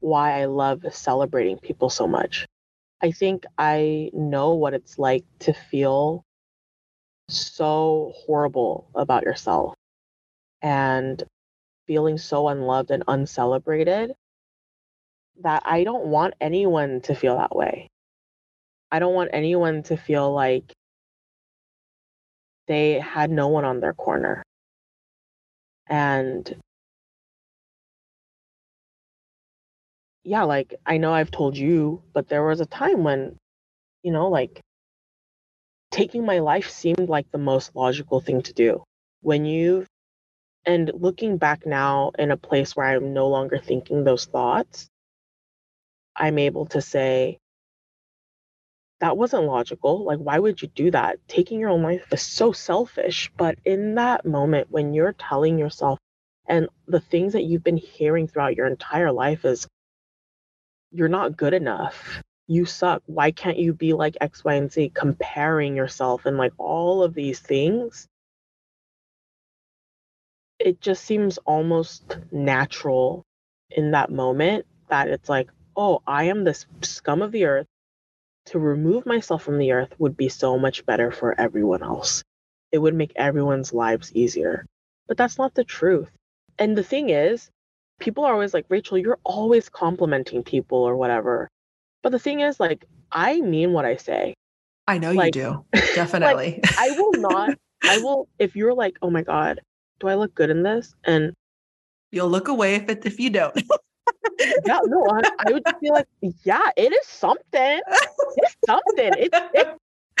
why 0.00 0.40
I 0.40 0.44
love 0.44 0.84
celebrating 0.90 1.58
people 1.58 1.90
so 1.90 2.06
much. 2.06 2.46
I 3.00 3.12
think 3.12 3.44
I 3.56 4.10
know 4.12 4.54
what 4.54 4.74
it's 4.74 4.98
like 4.98 5.24
to 5.40 5.52
feel 5.52 6.24
so 7.28 8.12
horrible 8.16 8.88
about 8.94 9.22
yourself 9.22 9.74
and 10.62 11.22
feeling 11.86 12.18
so 12.18 12.48
unloved 12.48 12.90
and 12.90 13.04
uncelebrated 13.06 14.12
that 15.42 15.62
I 15.64 15.84
don't 15.84 16.06
want 16.06 16.34
anyone 16.40 17.00
to 17.02 17.14
feel 17.14 17.36
that 17.38 17.54
way. 17.54 17.88
I 18.90 18.98
don't 18.98 19.14
want 19.14 19.30
anyone 19.32 19.82
to 19.84 19.96
feel 19.96 20.32
like 20.32 20.72
they 22.66 22.98
had 22.98 23.30
no 23.30 23.48
one 23.48 23.64
on 23.64 23.80
their 23.80 23.94
corner. 23.94 24.42
And 25.88 26.56
yeah, 30.24 30.42
like 30.44 30.74
I 30.86 30.98
know 30.98 31.12
I've 31.12 31.30
told 31.30 31.56
you, 31.56 32.02
but 32.12 32.28
there 32.28 32.44
was 32.44 32.60
a 32.60 32.66
time 32.66 33.04
when, 33.04 33.36
you 34.02 34.12
know, 34.12 34.28
like 34.28 34.60
taking 35.90 36.24
my 36.24 36.38
life 36.38 36.70
seemed 36.70 37.08
like 37.08 37.30
the 37.30 37.38
most 37.38 37.74
logical 37.74 38.20
thing 38.20 38.42
to 38.42 38.52
do. 38.52 38.82
When 39.22 39.44
you've 39.44 39.86
and 40.66 40.90
looking 40.94 41.38
back 41.38 41.64
now 41.64 42.12
in 42.18 42.30
a 42.30 42.36
place 42.36 42.76
where 42.76 42.86
I'm 42.86 43.14
no 43.14 43.28
longer 43.28 43.58
thinking 43.58 44.04
those 44.04 44.26
thoughts, 44.26 44.86
I'm 46.18 46.38
able 46.38 46.66
to 46.66 46.82
say, 46.82 47.38
that 49.00 49.16
wasn't 49.16 49.44
logical. 49.44 50.04
Like, 50.04 50.18
why 50.18 50.38
would 50.40 50.60
you 50.60 50.68
do 50.68 50.90
that? 50.90 51.20
Taking 51.28 51.60
your 51.60 51.70
own 51.70 51.82
life 51.82 52.12
is 52.12 52.20
so 52.20 52.50
selfish. 52.50 53.30
But 53.36 53.56
in 53.64 53.94
that 53.94 54.26
moment, 54.26 54.70
when 54.70 54.92
you're 54.92 55.12
telling 55.12 55.56
yourself, 55.58 55.98
and 56.48 56.68
the 56.86 56.98
things 56.98 57.34
that 57.34 57.44
you've 57.44 57.62
been 57.62 57.76
hearing 57.76 58.26
throughout 58.26 58.56
your 58.56 58.66
entire 58.66 59.12
life 59.12 59.44
is, 59.44 59.68
you're 60.90 61.08
not 61.08 61.36
good 61.36 61.54
enough. 61.54 62.22
You 62.48 62.64
suck. 62.64 63.02
Why 63.06 63.30
can't 63.30 63.58
you 63.58 63.72
be 63.72 63.92
like 63.92 64.16
X, 64.20 64.42
Y, 64.42 64.54
and 64.54 64.72
Z? 64.72 64.90
Comparing 64.94 65.76
yourself 65.76 66.26
and 66.26 66.36
like 66.36 66.54
all 66.58 67.02
of 67.02 67.14
these 67.14 67.38
things. 67.38 68.06
It 70.58 70.80
just 70.80 71.04
seems 71.04 71.38
almost 71.44 72.18
natural 72.32 73.22
in 73.70 73.92
that 73.92 74.10
moment 74.10 74.66
that 74.88 75.08
it's 75.08 75.28
like, 75.28 75.50
oh, 75.78 76.02
I 76.06 76.24
am 76.24 76.42
this 76.44 76.66
scum 76.82 77.22
of 77.22 77.32
the 77.32 77.44
earth 77.44 77.66
to 78.46 78.58
remove 78.58 79.06
myself 79.06 79.44
from 79.44 79.58
the 79.58 79.72
earth 79.72 79.94
would 79.98 80.16
be 80.16 80.28
so 80.28 80.58
much 80.58 80.84
better 80.84 81.12
for 81.12 81.40
everyone 81.40 81.82
else. 81.82 82.24
It 82.72 82.78
would 82.78 82.94
make 82.94 83.12
everyone's 83.16 83.72
lives 83.72 84.12
easier. 84.12 84.66
But 85.06 85.16
that's 85.16 85.38
not 85.38 85.54
the 85.54 85.64
truth. 85.64 86.10
And 86.58 86.76
the 86.76 86.82
thing 86.82 87.10
is, 87.10 87.48
people 88.00 88.24
are 88.24 88.32
always 88.32 88.52
like, 88.52 88.66
Rachel, 88.68 88.98
you're 88.98 89.20
always 89.24 89.68
complimenting 89.68 90.42
people 90.42 90.78
or 90.78 90.96
whatever. 90.96 91.48
But 92.02 92.10
the 92.10 92.18
thing 92.18 92.40
is, 92.40 92.58
like, 92.58 92.84
I 93.12 93.40
mean 93.40 93.72
what 93.72 93.84
I 93.84 93.96
say. 93.96 94.34
I 94.88 94.98
know 94.98 95.12
Like- 95.12 95.36
you 95.36 95.42
do. 95.42 95.64
Definitely. 95.94 96.60
I 96.76 96.90
will 96.98 97.12
not, 97.12 97.56
I 97.84 97.98
will, 98.02 98.28
if 98.38 98.56
you're 98.56 98.74
like, 98.74 98.98
oh 99.00 99.10
my 99.10 99.22
God, 99.22 99.60
do 100.00 100.08
I 100.08 100.16
look 100.16 100.34
good 100.34 100.50
in 100.50 100.62
this? 100.64 100.94
And 101.04 101.32
You'll 102.10 102.28
look 102.30 102.48
away 102.48 102.74
if 102.74 102.88
it 102.88 103.04
if 103.06 103.20
you 103.20 103.30
don't. 103.30 103.54
yeah, 104.38 104.78
no, 104.84 105.06
I, 105.10 105.22
I 105.38 105.52
would 105.52 105.64
just 105.64 105.80
be 105.80 105.90
like, 105.90 106.06
yeah, 106.44 106.70
it 106.76 106.92
is 106.92 107.06
something. 107.06 107.80
It's 108.36 108.56
something. 108.66 109.12
It's 109.16 109.38
it, 109.52 109.68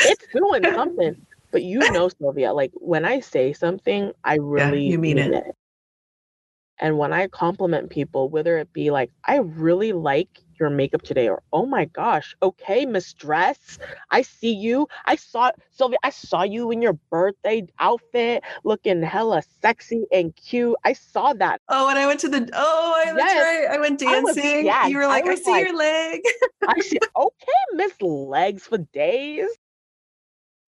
it's 0.04 0.26
doing 0.34 0.66
something. 0.74 1.16
But 1.50 1.62
you 1.62 1.88
know, 1.90 2.08
Sylvia, 2.08 2.52
like 2.52 2.72
when 2.74 3.04
I 3.04 3.20
say 3.20 3.52
something, 3.52 4.12
I 4.24 4.36
really 4.36 4.80
you 4.82 4.98
mean 4.98 5.18
it. 5.18 5.34
And 6.78 6.98
when 6.98 7.12
I 7.12 7.26
compliment 7.28 7.90
people, 7.90 8.28
whether 8.28 8.58
it 8.58 8.72
be 8.72 8.90
like, 8.90 9.10
I 9.24 9.38
really 9.38 9.92
like 9.92 10.40
your 10.58 10.70
makeup 10.70 11.02
today, 11.02 11.28
or 11.28 11.42
oh 11.52 11.66
my 11.66 11.84
gosh, 11.86 12.36
okay, 12.42 12.86
Miss 12.86 13.12
Dress, 13.12 13.78
I 14.10 14.22
see 14.22 14.52
you. 14.52 14.88
I 15.04 15.16
saw 15.16 15.50
Sylvia, 15.70 15.98
I 16.02 16.10
saw 16.10 16.42
you 16.42 16.70
in 16.70 16.82
your 16.82 16.94
birthday 17.10 17.66
outfit 17.78 18.42
looking 18.64 19.02
hella 19.02 19.42
sexy 19.60 20.04
and 20.12 20.34
cute. 20.36 20.76
I 20.84 20.92
saw 20.92 21.32
that. 21.34 21.60
Oh, 21.68 21.86
when 21.86 21.96
I 21.96 22.06
went 22.06 22.20
to 22.20 22.28
the 22.28 22.48
oh, 22.52 23.04
I, 23.06 23.12
that's 23.12 23.18
right. 23.18 23.66
I 23.70 23.78
went 23.78 24.02
I 24.02 24.20
was 24.20 24.36
dancing. 24.36 24.90
you 24.90 24.98
were 24.98 25.06
like, 25.06 25.24
I, 25.24 25.30
was 25.30 25.44
see 25.44 25.50
like- 25.50 25.66
your 25.66 25.76
leg. 25.76 26.20
I 26.66 26.80
see, 26.80 26.98
okay, 27.16 27.52
Miss 27.74 28.00
Legs 28.00 28.64
for 28.64 28.78
days. 28.78 29.48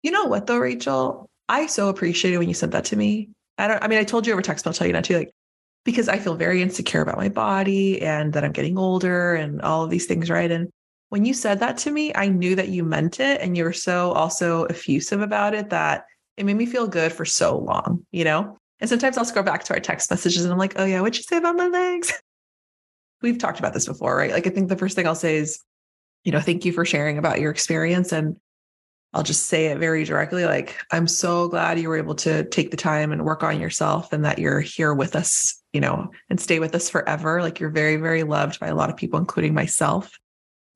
You 0.03 0.11
know 0.11 0.25
what 0.25 0.47
though, 0.47 0.59
Rachel? 0.59 1.29
I 1.49 1.67
so 1.67 1.89
appreciated 1.89 2.39
when 2.39 2.49
you 2.49 2.55
sent 2.55 2.73
that 2.73 2.87
to 2.87 2.97
me. 2.97 3.31
I 3.59 3.69
don't 3.69 3.83
I 3.83 3.89
mean, 3.89 3.99
I 3.99 4.05
told 4.05 4.27
you 4.27 4.33
over 4.33 4.43
text, 4.43 4.65
but 4.65 4.71
I'll 4.71 4.75
tell 4.75 4.87
you 4.87 4.93
now 4.93 5.01
too, 5.01 5.17
like 5.19 5.31
because 5.85 6.09
I 6.09 6.19
feel 6.19 6.35
very 6.35 6.63
insecure 6.63 7.03
about 7.03 7.17
my 7.17 7.29
body 7.29 8.01
and 8.03 8.33
that 8.33 8.45
I'm 8.45 8.53
getting 8.53 8.79
older 8.79 9.35
and 9.35 9.61
all 9.63 9.85
of 9.85 9.91
these 9.91 10.07
things, 10.07 10.31
right? 10.31 10.51
And 10.51 10.71
when 11.09 11.25
you 11.25 11.35
said 11.35 11.61
that 11.61 11.77
to 11.79 11.91
me, 11.91 12.13
I 12.15 12.29
knew 12.29 12.55
that 12.57 12.69
you 12.69 12.85
meant 12.85 13.21
it 13.21 13.41
and 13.41 13.57
you 13.57 13.65
were 13.65 13.73
so 13.73 14.13
also 14.13 14.65
effusive 14.65 15.21
about 15.21 15.55
it 15.55 15.71
that 15.71 16.07
it 16.37 16.45
made 16.45 16.57
me 16.57 16.67
feel 16.67 16.87
good 16.87 17.13
for 17.13 17.25
so 17.25 17.59
long, 17.59 18.07
you 18.13 18.25
know? 18.25 18.59
And 18.81 18.89
sometimes 18.89 19.19
I'll 19.19 19.25
scroll 19.25 19.45
back 19.45 19.65
to 19.65 19.75
our 19.75 19.81
text 19.81 20.11
messages 20.11 20.45
and 20.45 20.53
I'm 20.53 20.59
like, 20.59 20.75
oh 20.77 20.85
yeah, 20.85 21.01
what'd 21.01 21.17
you 21.17 21.23
say 21.23 21.37
about 21.37 21.57
my 21.57 21.69
legs? 21.69 22.13
We've 23.23 23.39
talked 23.39 23.59
about 23.59 23.75
this 23.75 23.87
before, 23.87 24.17
right? 24.17 24.33
Like 24.33 24.47
I 24.47 24.51
think 24.51 24.69
the 24.69 24.77
first 24.77 24.97
thing 24.97 25.07
I'll 25.07 25.15
say 25.15 25.37
is, 25.37 25.61
you 26.25 26.33
know, 26.33 26.41
thank 26.41 26.65
you 26.65 26.73
for 26.73 26.85
sharing 26.85 27.19
about 27.19 27.41
your 27.41 27.51
experience 27.51 28.13
and 28.13 28.37
I'll 29.13 29.23
just 29.23 29.47
say 29.47 29.67
it 29.67 29.79
very 29.79 30.05
directly 30.05 30.47
like, 30.47 30.79
I'm 30.91 31.07
so 31.07 31.49
glad 31.49 31.79
you 31.79 31.89
were 31.89 31.99
able 31.99 32.15
to 32.17 32.45
take 32.45 32.71
the 32.71 32.77
time 32.77 33.13
and 33.13 33.25
work 33.25 33.43
on 33.43 33.61
yourself 33.61 34.13
and 34.13 34.25
that 34.25 34.39
you're 34.39 34.61
here 34.61 34.95
with 34.95 35.15
us, 35.15 35.62
you 35.73 35.81
know, 35.81 36.11
and 36.29 36.41
stay 36.41 36.59
with 36.59 36.75
us 36.75 36.91
forever. 36.91 37.41
Like, 37.41 37.61
you're 37.61 37.71
very, 37.71 37.97
very 37.97 38.23
loved 38.23 38.61
by 38.61 38.69
a 38.69 38.75
lot 38.75 38.91
of 38.91 38.97
people, 38.97 39.19
including 39.19 39.55
myself. 39.55 40.11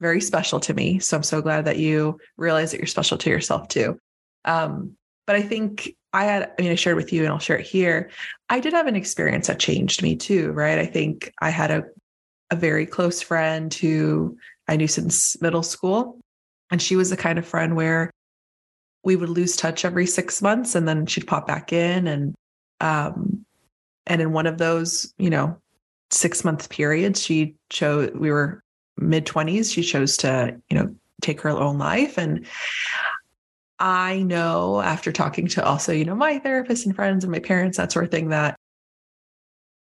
Very 0.00 0.20
special 0.20 0.60
to 0.60 0.74
me. 0.74 0.98
So 0.98 1.16
I'm 1.16 1.22
so 1.22 1.40
glad 1.40 1.64
that 1.64 1.78
you 1.78 2.18
realize 2.36 2.70
that 2.70 2.78
you're 2.78 2.86
special 2.86 3.18
to 3.18 3.30
yourself 3.30 3.68
too. 3.68 3.98
Um, 4.44 4.96
but 5.26 5.36
I 5.36 5.42
think 5.42 5.90
I 6.12 6.24
had, 6.24 6.52
I 6.58 6.62
mean, 6.62 6.70
I 6.70 6.76
shared 6.76 6.96
with 6.96 7.12
you 7.12 7.24
and 7.24 7.32
I'll 7.32 7.38
share 7.38 7.58
it 7.58 7.66
here. 7.66 8.10
I 8.48 8.60
did 8.60 8.72
have 8.72 8.86
an 8.86 8.96
experience 8.96 9.48
that 9.48 9.58
changed 9.58 10.02
me 10.02 10.16
too, 10.16 10.52
right? 10.52 10.78
I 10.78 10.86
think 10.86 11.32
I 11.40 11.50
had 11.50 11.70
a, 11.70 11.84
a 12.50 12.56
very 12.56 12.86
close 12.86 13.20
friend 13.20 13.72
who 13.72 14.36
I 14.68 14.76
knew 14.76 14.86
since 14.86 15.40
middle 15.42 15.62
school. 15.62 16.20
And 16.70 16.80
she 16.80 16.96
was 16.96 17.10
the 17.10 17.16
kind 17.16 17.38
of 17.38 17.46
friend 17.46 17.74
where 17.74 18.10
we 19.04 19.16
would 19.16 19.28
lose 19.28 19.56
touch 19.56 19.84
every 19.84 20.06
six 20.06 20.42
months 20.42 20.74
and 20.74 20.86
then 20.86 21.06
she'd 21.06 21.26
pop 21.26 21.46
back 21.46 21.72
in 21.72 22.06
and 22.06 22.34
um 22.80 23.35
and 24.06 24.20
in 24.20 24.32
one 24.32 24.46
of 24.46 24.58
those 24.58 25.12
you 25.18 25.30
know 25.30 25.56
six 26.10 26.44
month 26.44 26.68
periods 26.70 27.22
she 27.22 27.54
chose 27.70 28.10
we 28.14 28.30
were 28.30 28.62
mid 28.96 29.26
20s 29.26 29.72
she 29.72 29.82
chose 29.82 30.16
to 30.16 30.56
you 30.70 30.76
know 30.76 30.94
take 31.20 31.40
her 31.40 31.50
own 31.50 31.78
life 31.78 32.18
and 32.18 32.46
i 33.78 34.22
know 34.22 34.80
after 34.80 35.10
talking 35.12 35.46
to 35.46 35.64
also 35.64 35.92
you 35.92 36.04
know 36.04 36.14
my 36.14 36.38
therapist 36.38 36.86
and 36.86 36.94
friends 36.94 37.24
and 37.24 37.32
my 37.32 37.38
parents 37.38 37.76
that 37.76 37.92
sort 37.92 38.04
of 38.04 38.10
thing 38.10 38.28
that 38.28 38.56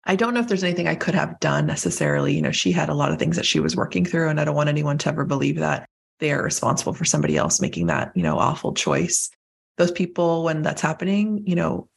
I 0.06 0.16
don't 0.16 0.34
know 0.34 0.40
if 0.40 0.48
there's 0.48 0.64
anything 0.64 0.88
I 0.88 0.96
could 0.96 1.14
have 1.14 1.40
done 1.40 1.68
necessarily. 1.68 2.34
You 2.34 2.42
know, 2.42 2.52
she 2.52 2.72
had 2.72 2.90
a 2.90 2.96
lot 2.96 3.12
of 3.12 3.20
things 3.20 3.36
that 3.36 3.46
she 3.46 3.60
was 3.60 3.76
working 3.76 4.06
through, 4.06 4.30
and 4.30 4.40
I 4.40 4.46
don't 4.46 4.56
want 4.56 4.70
anyone 4.70 4.98
to 5.00 5.10
ever 5.10 5.24
believe 5.24 5.58
that 5.58 5.88
they 6.20 6.32
are 6.32 6.42
responsible 6.42 6.94
for 6.94 7.06
somebody 7.06 7.38
else 7.38 7.62
making 7.62 7.88
that, 7.88 8.12
you 8.16 8.24
know, 8.24 8.40
awful 8.40 8.74
choice. 8.74 9.30
Those 9.78 9.92
people, 9.92 10.44
when 10.44 10.62
that's 10.62 10.82
happening, 10.82 11.44
you 11.46 11.56
know, 11.56 11.88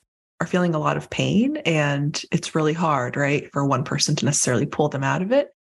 are 0.42 0.46
feeling 0.46 0.75
a 0.75 0.78
lot 0.78 0.96
of 0.96 1.08
pain 1.08 1.56
and 1.58 2.20
it's 2.32 2.56
really 2.56 2.72
hard, 2.72 3.16
right, 3.16 3.49
for 3.52 3.64
one 3.64 3.84
person 3.84 4.16
to 4.16 4.25
necessarily 4.25 4.66
pull 4.66 4.88
them 4.88 5.04
out 5.04 5.22
of 5.22 5.30
it. 5.30 5.54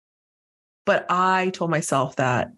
But 0.84 1.06
I 1.08 1.50
told 1.50 1.70
myself 1.70 2.16
that 2.16 2.50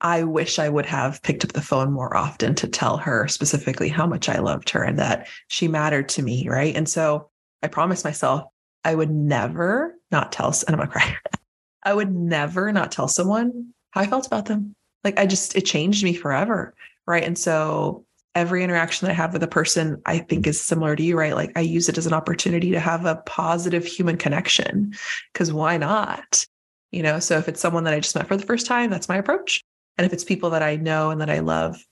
I 0.00 0.22
wish 0.22 0.60
I 0.60 0.68
would 0.68 0.86
have 0.86 1.20
picked 1.22 1.44
up 1.44 1.52
the 1.52 1.60
phone 1.60 1.92
more 1.92 2.16
often 2.16 2.54
to 2.56 2.68
tell 2.68 2.96
her 2.98 3.26
specifically 3.26 3.88
how 3.88 4.06
much 4.06 4.28
I 4.28 4.38
loved 4.38 4.70
her 4.70 4.84
and 4.84 5.00
that 5.00 5.26
she 5.48 5.66
mattered 5.66 6.08
to 6.10 6.22
me, 6.22 6.48
right? 6.48 6.76
And 6.76 6.88
so 6.88 7.28
I 7.60 7.66
promised 7.66 8.04
myself 8.04 8.44
I 8.84 8.94
would 8.94 9.10
never 9.10 9.96
not 10.12 10.30
tell, 10.30 10.48
and 10.48 10.64
I'm 10.68 10.76
gonna 10.76 10.90
cry. 10.92 11.16
I 11.82 11.92
would 11.92 12.14
never 12.14 12.70
not 12.70 12.92
tell 12.92 13.08
someone 13.08 13.74
how 13.90 14.02
I 14.02 14.06
felt 14.06 14.28
about 14.28 14.46
them 14.46 14.76
like 15.02 15.18
I 15.18 15.26
just 15.26 15.56
it 15.56 15.62
changed 15.62 16.04
me 16.04 16.14
forever, 16.14 16.72
right? 17.04 17.24
And 17.24 17.36
so 17.36 18.05
every 18.36 18.62
interaction 18.62 19.06
that 19.06 19.12
I 19.12 19.16
have 19.16 19.32
with 19.32 19.42
a 19.42 19.48
person, 19.48 20.00
I 20.04 20.18
think 20.18 20.46
is 20.46 20.60
similar 20.60 20.94
to 20.94 21.02
you, 21.02 21.18
right? 21.18 21.34
Like 21.34 21.52
I 21.56 21.60
use 21.60 21.88
it 21.88 21.96
as 21.96 22.06
an 22.06 22.12
opportunity 22.12 22.70
to 22.70 22.78
have 22.78 23.06
a 23.06 23.16
positive 23.24 23.86
human 23.86 24.18
connection 24.18 24.94
because 25.32 25.54
why 25.54 25.78
not? 25.78 26.46
You 26.92 27.02
know, 27.02 27.18
so 27.18 27.38
if 27.38 27.48
it's 27.48 27.60
someone 27.60 27.84
that 27.84 27.94
I 27.94 28.00
just 28.00 28.14
met 28.14 28.28
for 28.28 28.36
the 28.36 28.44
first 28.44 28.66
time, 28.66 28.90
that's 28.90 29.08
my 29.08 29.16
approach. 29.16 29.64
And 29.96 30.06
if 30.06 30.12
it's 30.12 30.22
people 30.22 30.50
that 30.50 30.62
I 30.62 30.76
know 30.76 31.10
and 31.10 31.20
that 31.22 31.30
I 31.30 31.38
love, 31.38 31.82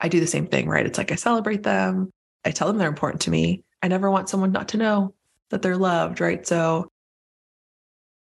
I 0.00 0.08
do 0.08 0.18
the 0.18 0.26
same 0.26 0.48
thing, 0.48 0.68
right? 0.68 0.84
It's 0.84 0.98
like 0.98 1.12
I 1.12 1.14
celebrate 1.14 1.62
them, 1.62 2.10
I 2.44 2.50
tell 2.50 2.66
them 2.66 2.76
they're 2.76 2.88
important 2.88 3.22
to 3.22 3.30
me. 3.30 3.62
I 3.80 3.86
never 3.86 4.10
want 4.10 4.28
someone 4.28 4.50
not 4.50 4.68
to 4.70 4.76
know 4.76 5.14
that 5.50 5.62
they're 5.62 5.76
loved, 5.76 6.20
right? 6.20 6.44
So 6.44 6.88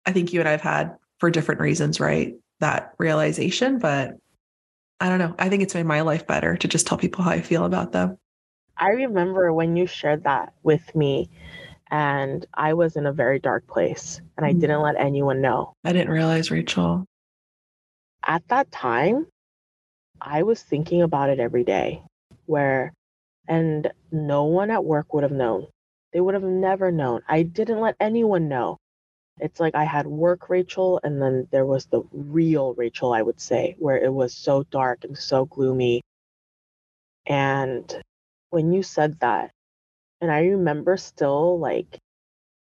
I 0.07 0.13
think 0.13 0.33
you 0.33 0.39
and 0.39 0.49
I've 0.49 0.61
had 0.61 0.97
for 1.19 1.31
different 1.31 1.61
reasons, 1.61 1.99
right? 1.99 2.35
That 2.61 2.95
realization, 2.99 3.81
but 3.81 4.19
I 5.01 5.09
don't 5.09 5.19
know. 5.19 5.35
I 5.39 5.49
think 5.49 5.63
it's 5.63 5.75
made 5.75 5.87
my 5.87 6.01
life 6.01 6.27
better 6.27 6.57
to 6.57 6.69
just 6.69 6.87
tell 6.87 6.99
people 6.99 7.25
how 7.25 7.31
I 7.31 7.41
feel 7.41 7.65
about 7.65 7.93
them. 7.93 8.19
I 8.77 8.91
remember 8.91 9.53
when 9.53 9.77
you 9.77 9.87
shared 9.87 10.25
that 10.25 10.53
with 10.63 10.95
me, 10.95 11.31
and 11.91 12.47
I 12.55 12.75
was 12.75 12.97
in 12.97 13.07
a 13.07 13.13
very 13.13 13.39
dark 13.39 13.67
place 13.67 14.21
and 14.37 14.45
I 14.45 14.53
didn't 14.53 14.81
mm. 14.81 14.85
let 14.85 14.97
anyone 14.97 15.41
know. 15.41 15.73
I 15.85 15.93
didn't 15.93 16.13
realize, 16.13 16.51
Rachel. 16.51 17.05
At 18.27 18.47
that 18.49 18.71
time, 18.71 19.27
I 20.21 20.43
was 20.43 20.63
thinking 20.63 21.03
about 21.03 21.31
it 21.31 21.41
every 21.41 21.65
day, 21.65 22.03
where, 22.47 22.93
and 23.47 23.91
no 24.13 24.45
one 24.45 24.71
at 24.71 24.85
work 24.85 25.15
would 25.15 25.23
have 25.23 25.33
known. 25.33 25.67
They 26.13 26.21
would 26.21 26.35
have 26.35 26.43
never 26.43 26.91
known. 26.91 27.23
I 27.29 27.43
didn't 27.43 27.81
let 27.81 27.97
anyone 28.01 28.49
know. 28.49 28.79
It's 29.41 29.61
like 29.61 29.75
I 29.75 29.85
had 29.85 30.07
work 30.07 30.49
Rachel, 30.49 31.01
and 31.03 31.21
then 31.23 31.49
there 31.51 31.67
was 31.67 31.87
the 31.87 32.03
real 32.13 32.75
Rachel, 32.75 33.13
I 33.13 33.23
would 33.23 33.41
say, 33.41 33.77
where 33.79 33.97
it 33.97 34.13
was 34.13 34.35
so 34.35 34.65
dark 34.65 35.05
and 35.05 35.17
so 35.17 35.45
gloomy. 35.47 36.03
And 37.27 38.03
when 38.51 38.73
you 38.73 38.83
said 38.83 39.21
that, 39.21 39.51
and 40.21 40.31
I 40.31 40.41
remember 40.47 40.97
still 40.97 41.59
like, 41.59 41.99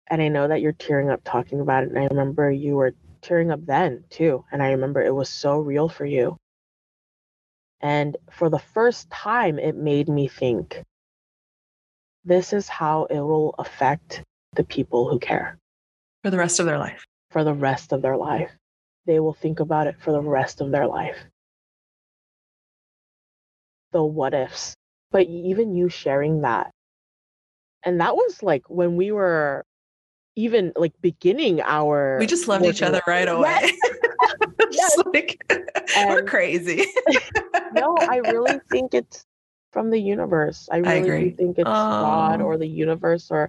and 0.08 0.22
I 0.22 0.28
know 0.28 0.48
that 0.48 0.62
you're 0.62 0.74
tearing 0.74 1.10
up 1.10 1.22
talking 1.24 1.60
about 1.60 1.84
it, 1.84 1.90
and 1.90 2.00
I 2.00 2.06
remember 2.06 2.52
you 2.52 2.76
were 2.76 2.94
tearing 3.22 3.52
up 3.52 3.66
then 3.66 4.04
too. 4.10 4.46
And 4.52 4.62
I 4.62 4.72
remember 4.72 5.02
it 5.02 5.14
was 5.16 5.30
so 5.30 5.60
real 5.60 5.90
for 5.90 6.06
you. 6.06 6.38
And 7.82 8.18
for 8.32 8.50
the 8.50 8.60
first 8.60 9.10
time, 9.10 9.60
it 9.60 9.76
made 9.76 10.10
me 10.10 10.28
think 10.28 10.84
this 12.26 12.54
is 12.54 12.68
how 12.68 13.06
it 13.06 13.20
will 13.20 13.56
affect 13.58 14.24
the 14.54 14.64
people 14.64 15.10
who 15.10 15.20
care 15.20 15.58
for 16.28 16.32
the 16.32 16.38
rest 16.38 16.60
of 16.60 16.66
their 16.66 16.78
life. 16.78 17.06
For 17.32 17.46
the 17.46 17.54
rest 17.54 17.94
of 17.94 18.02
their 18.02 18.18
life. 18.18 18.52
They 19.06 19.22
will 19.22 19.34
think 19.34 19.62
about 19.62 19.88
it 19.88 19.96
for 20.02 20.12
the 20.12 20.22
rest 20.22 20.60
of 20.60 20.72
their 20.72 20.86
life. 20.86 21.18
The 23.94 24.04
what 24.04 24.34
ifs. 24.34 24.76
But 25.12 25.28
even 25.28 25.74
you 25.74 25.88
sharing 25.88 26.42
that, 26.42 26.72
and 27.84 28.02
that 28.02 28.14
was 28.14 28.44
like 28.44 28.70
when 28.70 28.98
we 28.98 29.14
were 29.14 29.64
even 30.36 30.74
like 30.76 30.92
beginning 31.02 31.62
our. 31.62 32.18
We 32.20 32.26
just 32.26 32.50
loved 32.50 32.66
each 32.66 32.82
other 32.82 33.02
right 33.08 33.30
away. 33.30 33.58
Yes. 33.62 33.78
yes. 34.72 34.98
like, 35.14 35.42
we're 36.10 36.24
crazy. 36.24 36.86
no, 37.72 37.96
I 38.02 38.18
really 38.18 38.60
think 38.70 38.94
it's 38.94 39.24
from 39.72 39.90
the 39.92 40.00
universe. 40.00 40.68
I 40.70 40.80
really 40.80 41.12
I 41.12 41.24
do 41.30 41.32
think 41.32 41.58
it's 41.58 41.70
oh. 41.70 41.72
God 41.72 42.42
or 42.42 42.58
the 42.58 42.68
universe 42.68 43.32
or 43.32 43.48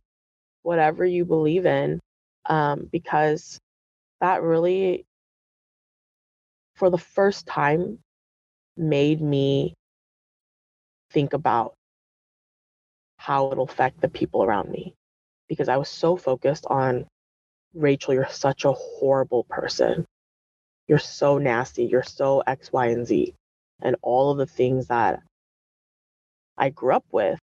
whatever 0.62 1.04
you 1.04 1.25
believe 1.25 1.66
in 1.66 1.99
um, 2.48 2.88
because 2.90 3.60
that 4.20 4.42
really, 4.42 5.04
for 6.74 6.90
the 6.90 6.98
first 6.98 7.46
time, 7.46 7.98
made 8.76 9.20
me 9.20 9.74
think 11.10 11.32
about 11.32 11.74
how 13.16 13.50
it'll 13.52 13.64
affect 13.64 14.00
the 14.00 14.08
people 14.08 14.42
around 14.42 14.70
me. 14.70 14.94
Because 15.48 15.68
I 15.68 15.76
was 15.76 15.88
so 15.88 16.16
focused 16.16 16.66
on, 16.66 17.06
Rachel, 17.74 18.14
you're 18.14 18.28
such 18.28 18.64
a 18.64 18.72
horrible 18.72 19.44
person. 19.44 20.04
You're 20.86 20.98
so 20.98 21.38
nasty. 21.38 21.84
You're 21.84 22.02
so 22.02 22.40
X, 22.46 22.72
Y, 22.72 22.86
and 22.86 23.06
Z. 23.06 23.34
And 23.82 23.96
all 24.02 24.30
of 24.30 24.38
the 24.38 24.46
things 24.46 24.88
that 24.88 25.20
I 26.56 26.70
grew 26.70 26.94
up 26.94 27.04
with. 27.12 27.38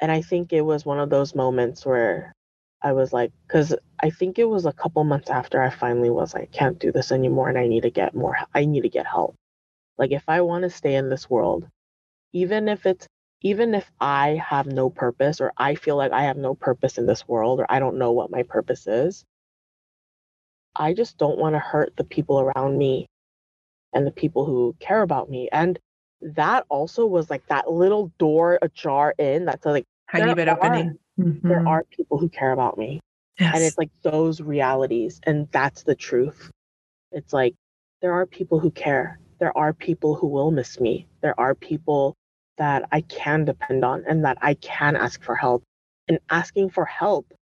And 0.00 0.10
I 0.10 0.22
think 0.22 0.52
it 0.52 0.62
was 0.62 0.84
one 0.84 0.98
of 0.98 1.10
those 1.10 1.34
moments 1.34 1.84
where 1.84 2.32
I 2.82 2.92
was 2.92 3.12
like, 3.12 3.32
because 3.46 3.74
I 4.02 4.10
think 4.10 4.38
it 4.38 4.48
was 4.48 4.66
a 4.66 4.72
couple 4.72 5.04
months 5.04 5.30
after 5.30 5.62
I 5.62 5.70
finally 5.70 6.10
was 6.10 6.34
like, 6.34 6.44
I 6.44 6.56
can't 6.56 6.78
do 6.78 6.92
this 6.92 7.12
anymore 7.12 7.48
and 7.48 7.58
I 7.58 7.66
need 7.66 7.82
to 7.82 7.90
get 7.90 8.14
more, 8.14 8.36
I 8.54 8.64
need 8.64 8.82
to 8.82 8.88
get 8.88 9.06
help. 9.06 9.34
Like, 9.98 10.12
if 10.12 10.24
I 10.28 10.40
want 10.40 10.62
to 10.62 10.70
stay 10.70 10.94
in 10.94 11.10
this 11.10 11.28
world, 11.28 11.68
even 12.32 12.68
if 12.68 12.86
it's, 12.86 13.06
even 13.42 13.74
if 13.74 13.90
I 14.00 14.40
have 14.42 14.66
no 14.66 14.90
purpose 14.90 15.40
or 15.40 15.52
I 15.56 15.74
feel 15.74 15.96
like 15.96 16.12
I 16.12 16.24
have 16.24 16.36
no 16.36 16.54
purpose 16.54 16.98
in 16.98 17.06
this 17.06 17.26
world 17.28 17.60
or 17.60 17.66
I 17.70 17.80
don't 17.80 17.98
know 17.98 18.12
what 18.12 18.30
my 18.30 18.42
purpose 18.44 18.86
is, 18.86 19.24
I 20.74 20.94
just 20.94 21.18
don't 21.18 21.38
want 21.38 21.54
to 21.54 21.58
hurt 21.58 21.94
the 21.96 22.04
people 22.04 22.40
around 22.40 22.78
me 22.78 23.06
and 23.92 24.06
the 24.06 24.10
people 24.12 24.46
who 24.46 24.74
care 24.78 25.02
about 25.02 25.28
me. 25.28 25.48
And 25.52 25.78
that 26.22 26.64
also 26.68 27.06
was 27.06 27.30
like 27.30 27.46
that 27.48 27.70
little 27.70 28.12
door 28.18 28.58
ajar 28.62 29.14
in 29.18 29.46
that's 29.46 29.66
like 29.66 29.84
tiny 30.10 30.34
bit 30.34 30.48
opening 30.48 30.98
mm-hmm. 31.20 31.48
there 31.48 31.66
are 31.66 31.84
people 31.84 32.18
who 32.18 32.28
care 32.28 32.52
about 32.52 32.78
me. 32.78 33.00
Yes. 33.38 33.54
And 33.54 33.64
it's 33.64 33.78
like 33.78 33.90
those 34.02 34.40
realities. 34.40 35.20
And 35.24 35.48
that's 35.50 35.82
the 35.82 35.94
truth. 35.94 36.50
It's 37.12 37.32
like 37.32 37.54
there 38.02 38.12
are 38.12 38.26
people 38.26 38.58
who 38.58 38.70
care. 38.70 39.18
There 39.38 39.56
are 39.56 39.72
people 39.72 40.14
who 40.14 40.26
will 40.26 40.50
miss 40.50 40.78
me. 40.78 41.06
There 41.22 41.38
are 41.38 41.54
people 41.54 42.14
that 42.58 42.88
I 42.92 43.00
can 43.02 43.44
depend 43.44 43.84
on 43.84 44.04
and 44.06 44.24
that 44.24 44.38
I 44.42 44.54
can 44.54 44.96
ask 44.96 45.22
for 45.22 45.34
help. 45.34 45.62
And 46.08 46.18
asking 46.28 46.70
for 46.70 46.84
help 46.84 47.32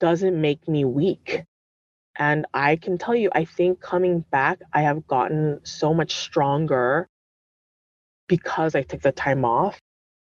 doesn't 0.00 0.40
make 0.40 0.66
me 0.68 0.84
weak. 0.84 1.44
And 2.18 2.46
I 2.52 2.76
can 2.76 2.98
tell 2.98 3.14
you, 3.14 3.30
I 3.32 3.44
think 3.44 3.80
coming 3.80 4.20
back, 4.30 4.58
I 4.72 4.82
have 4.82 5.06
gotten 5.06 5.60
so 5.62 5.94
much 5.94 6.16
stronger 6.16 7.06
because 8.28 8.74
I 8.74 8.82
took 8.82 9.02
the 9.02 9.12
time 9.12 9.44
off 9.44 9.78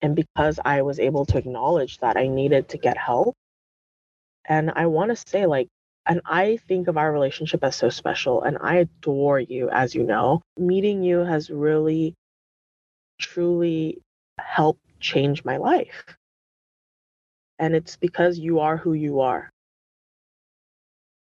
and 0.03 0.15
because 0.15 0.59
I 0.65 0.83
was 0.83 1.01
able 1.01 1.27
to 1.27 1.39
acknowledge 1.39 1.99
that 1.99 2.17
I 2.17 2.29
needed 2.29 2.69
to 2.71 2.79
get 2.79 2.97
help. 2.97 3.35
And 4.47 4.73
I 4.75 4.87
want 4.87 5.11
to 5.11 5.31
say, 5.31 5.47
like, 5.47 5.69
and 6.07 6.21
I 6.25 6.57
think 6.69 6.89
of 6.89 6.97
our 6.97 7.13
relationship 7.13 7.63
as 7.63 7.77
so 7.77 7.91
special, 7.91 8.43
and 8.43 8.57
I 8.61 8.77
adore 8.77 9.41
you, 9.41 9.69
as 9.71 9.95
you 9.95 10.05
know. 10.05 10.43
Meeting 10.57 11.03
you 11.03 11.19
has 11.19 11.51
really, 11.51 12.15
truly 13.19 13.99
helped 14.39 14.81
change 15.01 15.45
my 15.45 15.59
life. 15.59 16.05
And 17.59 17.75
it's 17.75 17.97
because 17.97 18.39
you 18.39 18.61
are 18.61 18.77
who 18.77 18.95
you 18.95 19.21
are. 19.21 19.51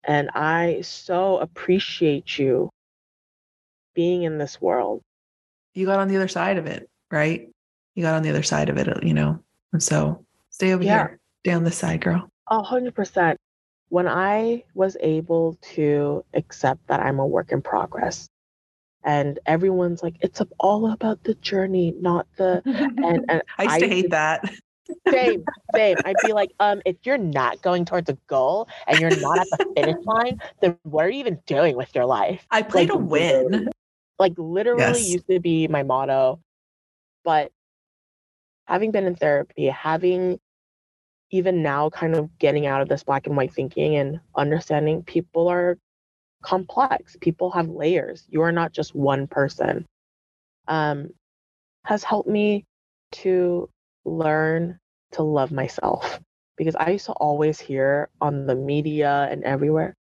And 0.03 0.29
I 0.33 0.81
so 0.81 1.37
appreciate 1.37 2.39
you 2.39 2.69
being 3.93 4.23
in 4.23 4.37
this 4.37 4.59
world. 4.61 5.01
You 5.75 5.85
got 5.85 5.99
on 5.99 6.07
the 6.07 6.15
other 6.15 6.27
side 6.27 6.57
of 6.57 6.65
it, 6.65 6.87
right? 7.11 7.49
You 7.95 8.03
got 8.03 8.15
on 8.15 8.23
the 8.23 8.29
other 8.29 8.43
side 8.43 8.69
of 8.69 8.77
it, 8.77 9.03
you 9.03 9.13
know. 9.13 9.39
And 9.71 9.81
so 9.81 10.23
stay 10.49 10.73
over 10.73 10.83
yeah. 10.83 11.07
here, 11.07 11.19
stay 11.43 11.53
on 11.53 11.63
this 11.63 11.77
side, 11.77 12.01
girl. 12.01 12.29
A 12.47 12.61
hundred 12.61 12.95
percent. 12.95 13.39
When 13.89 14.07
I 14.07 14.63
was 14.73 14.97
able 15.01 15.57
to 15.73 16.25
accept 16.33 16.87
that 16.87 16.99
I'm 16.99 17.19
a 17.19 17.27
work 17.27 17.51
in 17.51 17.61
progress, 17.61 18.27
and 19.03 19.39
everyone's 19.45 20.01
like, 20.01 20.15
it's 20.21 20.41
all 20.59 20.91
about 20.91 21.23
the 21.23 21.35
journey, 21.35 21.93
not 21.99 22.27
the. 22.37 22.61
And, 23.03 23.25
and 23.29 23.41
I 23.57 23.63
used 23.63 23.79
to 23.79 23.85
I 23.85 23.89
hate 23.89 24.09
that. 24.11 24.49
Same, 25.09 25.43
same. 25.75 25.97
I'd 26.05 26.15
be 26.25 26.33
like, 26.33 26.51
um, 26.59 26.81
if 26.85 26.95
you're 27.03 27.17
not 27.17 27.61
going 27.61 27.85
towards 27.85 28.09
a 28.09 28.17
goal 28.27 28.67
and 28.87 28.99
you're 28.99 29.15
not 29.17 29.39
at 29.39 29.47
the 29.51 29.73
finish 29.75 29.97
line, 30.05 30.41
then 30.61 30.77
what 30.83 31.05
are 31.05 31.09
you 31.09 31.19
even 31.19 31.39
doing 31.45 31.75
with 31.75 31.93
your 31.93 32.05
life? 32.05 32.45
I 32.51 32.61
played 32.61 32.89
like, 32.89 32.99
to 32.99 33.03
win. 33.03 33.69
Like 34.19 34.33
literally 34.37 34.81
yes. 34.81 35.09
used 35.09 35.27
to 35.27 35.39
be 35.39 35.67
my 35.67 35.83
motto. 35.83 36.39
But 37.23 37.51
having 38.65 38.91
been 38.91 39.05
in 39.05 39.15
therapy, 39.15 39.67
having 39.67 40.39
even 41.31 41.63
now 41.63 41.89
kind 41.89 42.15
of 42.15 42.37
getting 42.37 42.67
out 42.67 42.81
of 42.81 42.89
this 42.89 43.03
black 43.03 43.25
and 43.27 43.35
white 43.35 43.53
thinking 43.53 43.95
and 43.95 44.19
understanding 44.35 45.03
people 45.03 45.47
are 45.47 45.77
complex, 46.43 47.17
people 47.21 47.49
have 47.51 47.69
layers. 47.69 48.25
You 48.29 48.41
are 48.43 48.51
not 48.51 48.71
just 48.71 48.93
one 48.93 49.27
person. 49.27 49.85
Um, 50.67 51.09
has 51.85 52.03
helped 52.03 52.29
me 52.29 52.65
to 53.13 53.69
learn 54.05 54.79
to 55.13 55.23
love 55.23 55.51
myself 55.51 56.19
because 56.57 56.75
I 56.75 56.91
used 56.91 57.07
to 57.07 57.13
always 57.13 57.59
hear 57.59 58.09
on 58.21 58.45
the 58.45 58.55
media 58.55 59.27
and 59.31 59.43
everywhere, 59.43 59.95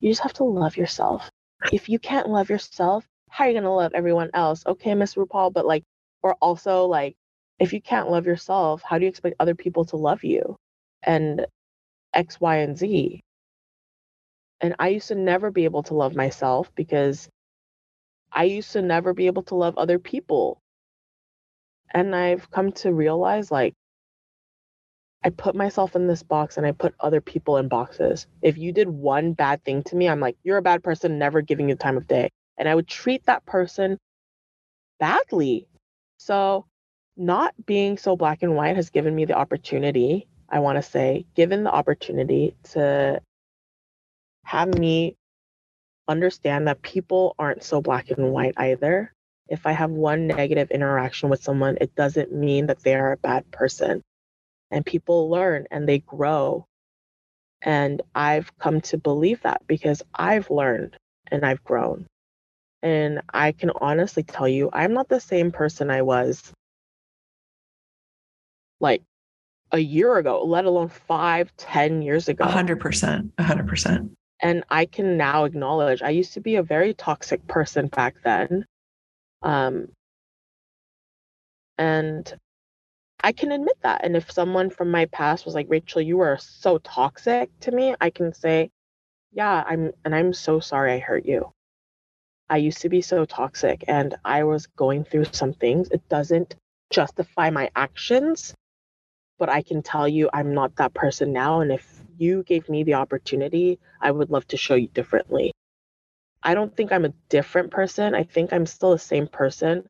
you 0.00 0.10
just 0.10 0.22
have 0.22 0.32
to 0.34 0.44
love 0.44 0.76
yourself. 0.76 1.30
If 1.72 1.88
you 1.88 1.98
can't 1.98 2.28
love 2.28 2.48
yourself, 2.48 3.06
how 3.30 3.44
are 3.44 3.48
you 3.48 3.54
going 3.54 3.64
to 3.64 3.70
love 3.70 3.92
everyone 3.94 4.30
else? 4.32 4.64
Okay, 4.66 4.94
Miss 4.94 5.16
RuPaul, 5.16 5.52
but 5.52 5.66
like, 5.66 5.84
or 6.22 6.34
also 6.40 6.86
like, 6.86 7.16
if 7.60 7.72
you 7.72 7.80
can't 7.82 8.10
love 8.10 8.26
yourself, 8.26 8.82
how 8.84 8.98
do 8.98 9.04
you 9.04 9.10
expect 9.10 9.36
other 9.40 9.54
people 9.54 9.84
to 9.86 9.96
love 9.96 10.24
you? 10.24 10.56
And 11.02 11.46
X, 12.14 12.40
Y, 12.40 12.56
and 12.58 12.78
Z. 12.78 13.20
And 14.60 14.76
I 14.78 14.88
used 14.88 15.08
to 15.08 15.14
never 15.16 15.50
be 15.50 15.64
able 15.64 15.84
to 15.84 15.94
love 15.94 16.16
myself 16.16 16.70
because 16.76 17.28
I 18.32 18.44
used 18.44 18.72
to 18.72 18.82
never 18.82 19.14
be 19.14 19.26
able 19.26 19.44
to 19.44 19.56
love 19.56 19.78
other 19.78 19.98
people 19.98 20.58
And 21.94 22.14
I've 22.14 22.50
come 22.50 22.72
to 22.72 22.92
realize 22.92 23.50
like 23.50 23.74
I 25.24 25.30
put 25.30 25.56
myself 25.56 25.96
in 25.96 26.06
this 26.08 26.22
box 26.22 26.56
and 26.58 26.66
I 26.66 26.72
put 26.72 26.94
other 27.00 27.20
people 27.20 27.58
in 27.58 27.68
boxes. 27.68 28.26
If 28.42 28.58
you 28.58 28.72
did 28.72 28.88
one 28.88 29.34
bad 29.34 29.64
thing 29.64 29.82
to 29.84 29.96
me, 29.96 30.08
I'm 30.08 30.20
like, 30.20 30.36
you're 30.44 30.58
a 30.58 30.62
bad 30.62 30.82
person, 30.84 31.18
never 31.18 31.42
giving 31.42 31.68
you 31.68 31.74
the 31.76 31.82
time 31.82 31.96
of 31.96 32.08
day. 32.08 32.30
And 32.58 32.68
I 32.68 32.74
would 32.74 32.88
treat 32.88 33.24
that 33.26 33.46
person 33.46 33.98
badly. 35.00 35.68
So, 36.18 36.66
not 37.18 37.54
being 37.66 37.98
so 37.98 38.16
black 38.16 38.42
and 38.42 38.54
white 38.54 38.76
has 38.76 38.90
given 38.90 39.14
me 39.14 39.24
the 39.24 39.36
opportunity, 39.36 40.26
I 40.48 40.60
want 40.60 40.76
to 40.76 40.82
say, 40.82 41.26
given 41.34 41.64
the 41.64 41.72
opportunity 41.72 42.54
to 42.70 43.20
have 44.44 44.78
me 44.78 45.16
understand 46.06 46.68
that 46.68 46.80
people 46.80 47.34
aren't 47.38 47.62
so 47.62 47.82
black 47.82 48.10
and 48.10 48.32
white 48.32 48.54
either. 48.56 49.12
If 49.48 49.66
I 49.66 49.72
have 49.72 49.90
one 49.90 50.26
negative 50.26 50.70
interaction 50.70 51.28
with 51.28 51.42
someone, 51.42 51.76
it 51.80 51.94
doesn't 51.94 52.32
mean 52.32 52.66
that 52.66 52.80
they 52.80 52.94
are 52.94 53.12
a 53.12 53.16
bad 53.18 53.50
person 53.50 54.02
and 54.70 54.84
people 54.84 55.28
learn 55.28 55.66
and 55.70 55.88
they 55.88 55.98
grow. 55.98 56.66
And 57.62 58.00
I've 58.14 58.56
come 58.58 58.80
to 58.82 58.98
believe 58.98 59.42
that 59.42 59.62
because 59.66 60.02
I've 60.14 60.50
learned 60.50 60.96
and 61.30 61.44
I've 61.44 61.64
grown. 61.64 62.06
And 62.82 63.22
I 63.34 63.52
can 63.52 63.70
honestly 63.80 64.22
tell 64.22 64.48
you, 64.48 64.70
I'm 64.72 64.94
not 64.94 65.08
the 65.08 65.20
same 65.20 65.50
person 65.50 65.90
I 65.90 66.02
was 66.02 66.52
like 68.80 69.02
a 69.72 69.78
year 69.78 70.16
ago, 70.16 70.44
let 70.44 70.64
alone 70.64 70.88
five, 70.88 71.54
ten 71.56 72.02
years 72.02 72.28
ago. 72.28 72.44
A 72.44 72.50
hundred 72.50 72.80
percent. 72.80 73.32
A 73.38 73.42
hundred 73.42 73.68
percent. 73.68 74.12
And 74.40 74.64
I 74.70 74.86
can 74.86 75.16
now 75.16 75.44
acknowledge 75.44 76.00
I 76.02 76.10
used 76.10 76.34
to 76.34 76.40
be 76.40 76.56
a 76.56 76.62
very 76.62 76.94
toxic 76.94 77.46
person 77.48 77.88
back 77.88 78.16
then. 78.24 78.64
Um, 79.42 79.88
and 81.76 82.32
I 83.22 83.32
can 83.32 83.50
admit 83.50 83.76
that. 83.82 84.04
And 84.04 84.16
if 84.16 84.30
someone 84.30 84.70
from 84.70 84.90
my 84.90 85.06
past 85.06 85.44
was 85.44 85.54
like, 85.54 85.66
Rachel, 85.68 86.00
you 86.00 86.18
were 86.18 86.38
so 86.40 86.78
toxic 86.78 87.50
to 87.60 87.72
me, 87.72 87.94
I 88.00 88.10
can 88.10 88.32
say, 88.32 88.70
yeah, 89.32 89.64
I'm, 89.66 89.92
and 90.04 90.14
I'm 90.14 90.32
so 90.32 90.60
sorry 90.60 90.92
I 90.92 90.98
hurt 90.98 91.26
you. 91.26 91.52
I 92.48 92.58
used 92.58 92.80
to 92.82 92.88
be 92.88 93.02
so 93.02 93.24
toxic 93.24 93.84
and 93.88 94.14
I 94.24 94.44
was 94.44 94.66
going 94.66 95.04
through 95.04 95.26
some 95.32 95.52
things. 95.52 95.88
It 95.90 96.08
doesn't 96.08 96.54
justify 96.90 97.50
my 97.50 97.70
actions, 97.76 98.54
but 99.38 99.48
I 99.48 99.62
can 99.62 99.82
tell 99.82 100.08
you 100.08 100.28
I'm 100.32 100.54
not 100.54 100.76
that 100.76 100.94
person 100.94 101.32
now. 101.32 101.60
And 101.60 101.72
if 101.72 102.02
you 102.18 102.42
gave 102.42 102.68
me 102.68 102.82
the 102.82 102.94
opportunity, 102.94 103.78
I 104.00 104.10
would 104.10 104.30
love 104.30 104.46
to 104.48 104.56
show 104.56 104.74
you 104.74 104.88
differently. 104.88 105.52
I 106.42 106.54
don't 106.54 106.74
think 106.74 106.92
I'm 106.92 107.04
a 107.04 107.14
different 107.28 107.70
person. 107.70 108.14
I 108.14 108.24
think 108.24 108.52
I'm 108.52 108.66
still 108.66 108.92
the 108.92 108.98
same 108.98 109.28
person. 109.28 109.84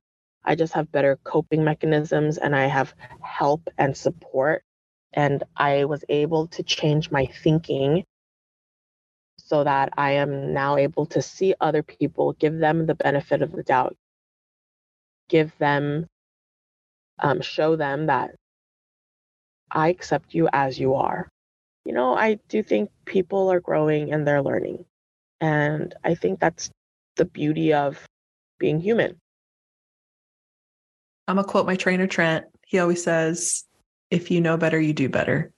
I 0.44 0.54
just 0.54 0.74
have 0.74 0.92
better 0.92 1.18
coping 1.24 1.64
mechanisms 1.64 2.38
and 2.38 2.54
I 2.54 2.66
have 2.66 2.94
help 3.20 3.68
and 3.76 3.96
support. 3.96 4.62
And 5.12 5.42
I 5.56 5.84
was 5.87 6.04
able 6.08 6.48
to 6.48 6.62
change 6.62 7.11
my 7.11 7.26
thinking 7.26 8.04
so 9.38 9.64
that 9.64 9.90
I 9.96 10.12
am 10.12 10.52
now 10.52 10.76
able 10.76 11.06
to 11.06 11.22
see 11.22 11.54
other 11.61 11.82
people, 11.82 12.34
give 12.34 12.58
them 12.58 12.87
the 12.87 12.94
benefit 12.94 13.40
of 13.40 13.52
the 13.52 13.62
doubt, 13.62 13.96
give 15.28 15.56
them, 15.58 16.06
um, 17.18 17.40
show 17.40 17.76
them 17.76 18.06
that 18.06 18.34
I 19.70 19.88
accept 19.88 20.35
you 20.35 20.48
as 20.52 20.78
you 20.78 20.94
are. 20.94 21.28
You 21.85 21.92
know, 21.92 22.14
I 22.14 22.38
do 22.48 22.62
think 22.62 22.90
people 23.04 23.50
are 23.50 23.61
growing 23.61 24.12
and 24.12 24.26
they're 24.26 24.42
learning. 24.42 24.85
And 25.40 25.94
I 26.04 26.14
think 26.14 26.40
that's 26.40 26.70
the 27.16 27.24
beauty 27.24 27.72
of 27.72 28.04
being 28.59 28.81
human. 28.81 29.16
I'm 31.26 31.37
gonna 31.37 31.46
quote 31.46 31.66
my 31.66 31.76
trainer 31.76 32.07
Trent. 32.07 32.46
He 32.66 32.78
always 32.78 33.02
says, 33.02 33.64
"If 34.11 34.31
you 34.31 34.40
know 34.40 34.57
better, 34.57 34.81
you 34.81 34.92
do 34.92 35.09
better." 35.09 35.52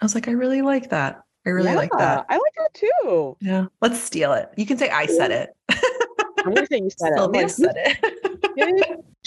I 0.00 0.04
was 0.04 0.14
like, 0.14 0.28
I 0.28 0.32
really 0.32 0.62
like 0.62 0.90
that. 0.90 1.20
I 1.46 1.50
really 1.50 1.70
yeah, 1.70 1.76
like 1.76 1.92
that. 1.98 2.26
I 2.28 2.34
like 2.34 2.54
that 2.56 2.74
too. 2.74 3.36
Yeah, 3.40 3.66
let's 3.82 3.98
steal 3.98 4.32
it. 4.32 4.48
You 4.56 4.66
can 4.66 4.78
say 4.78 4.88
I 4.88 5.06
said 5.06 5.30
it. 5.30 5.50
I'm 6.44 6.54
gonna 6.54 6.66
say 6.66 6.78
you 6.78 6.90
said 6.90 7.12
Sylvia 7.16 7.44
it. 7.44 7.50
said 7.50 7.74
it. 7.76 9.04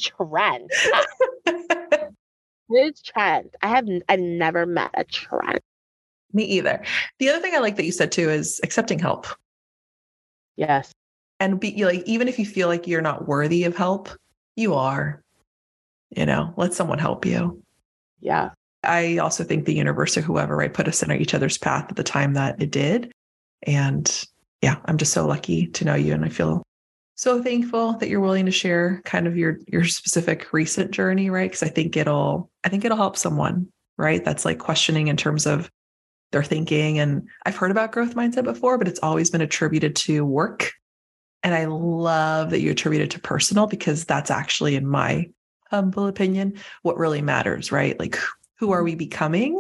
It's 2.70 3.02
trend. 3.02 3.56
I 3.62 3.68
have 3.68 3.88
I've 4.10 4.20
never 4.20 4.66
met 4.66 4.92
a 4.94 5.04
trend. 5.04 5.60
Me 6.32 6.44
either. 6.46 6.84
The 7.20 7.30
other 7.30 7.40
thing 7.40 7.54
I 7.54 7.60
like 7.60 7.76
that 7.76 7.86
you 7.86 7.92
said 7.92 8.12
too 8.12 8.30
is 8.30 8.60
accepting 8.64 8.98
help 9.00 9.28
Yes. 10.56 10.92
and 11.40 11.60
be 11.60 11.84
like, 11.86 12.04
even 12.06 12.28
if 12.28 12.40
you 12.40 12.46
feel 12.46 12.68
like 12.68 12.88
you're 12.88 13.02
not 13.02 13.28
worthy 13.28 13.64
of 13.66 13.76
help, 13.76 14.10
you 14.56 14.74
are. 14.74 15.22
You 16.16 16.26
know, 16.26 16.54
let 16.58 16.74
someone 16.74 17.00
help 17.00 17.26
you. 17.26 17.62
Yeah. 18.20 18.52
I 18.84 19.18
also 19.18 19.44
think 19.44 19.66
the 19.66 19.74
universe 19.74 20.18
or 20.18 20.22
whoever, 20.22 20.56
right, 20.58 20.74
put 20.74 20.88
us 20.88 21.02
in 21.02 21.12
each 21.12 21.34
other's 21.34 21.58
path 21.58 21.86
at 21.90 21.96
the 21.96 22.04
time 22.04 22.34
that 22.34 22.62
it 22.62 22.72
did. 22.72 23.12
And 23.64 24.26
yeah, 24.62 24.78
I'm 24.86 24.98
just 24.98 25.14
so 25.14 25.26
lucky 25.26 25.68
to 25.68 25.86
know 25.86 25.96
you. 25.96 26.14
And 26.14 26.24
I 26.26 26.30
feel 26.30 26.64
so 27.24 27.42
thankful 27.42 27.94
that 27.94 28.10
you're 28.10 28.20
willing 28.20 28.46
to 28.46 28.52
share 28.52 29.02
kind 29.06 29.28
of 29.28 29.38
your 29.38 29.58
your 29.66 29.86
specific 29.86 30.52
recent 30.52 30.92
journey, 30.92 31.30
right? 31.30 31.50
Because 31.50 31.64
I 31.64 31.70
think 31.70 31.96
it'll 31.96 32.52
I 32.66 32.70
think 32.70 32.84
it'll 32.84 32.98
help 32.98 33.16
someone, 33.16 33.72
right? 33.98 34.24
That's 34.24 34.44
like 34.44 34.60
questioning 34.60 35.08
in 35.08 35.16
terms 35.16 35.46
of 35.46 35.72
their 36.34 36.44
thinking. 36.44 37.00
And 37.00 37.30
I've 37.46 37.56
heard 37.56 37.72
about 37.72 37.94
growth 37.94 38.14
mindset 38.14 38.44
before, 38.44 38.78
but 38.78 38.90
it's 38.90 39.00
always 39.02 39.30
been 39.30 39.40
attributed 39.40 39.96
to 39.98 40.26
work. 40.26 40.74
And 41.44 41.56
I 41.56 41.66
love 41.66 42.50
that 42.50 42.60
you 42.60 42.72
attribute 42.72 43.04
it 43.04 43.12
to 43.12 43.22
personal 43.22 43.68
because 43.68 44.04
that's 44.04 44.32
actually, 44.32 44.76
in 44.76 44.86
my 44.86 45.30
humble 45.72 46.08
opinion, 46.08 46.56
what 46.82 46.98
really 46.98 47.22
matters, 47.22 47.72
right? 47.72 47.98
Like 47.98 48.18
who 48.60 48.72
are 48.72 48.84
we 48.84 48.96
becoming 48.96 49.58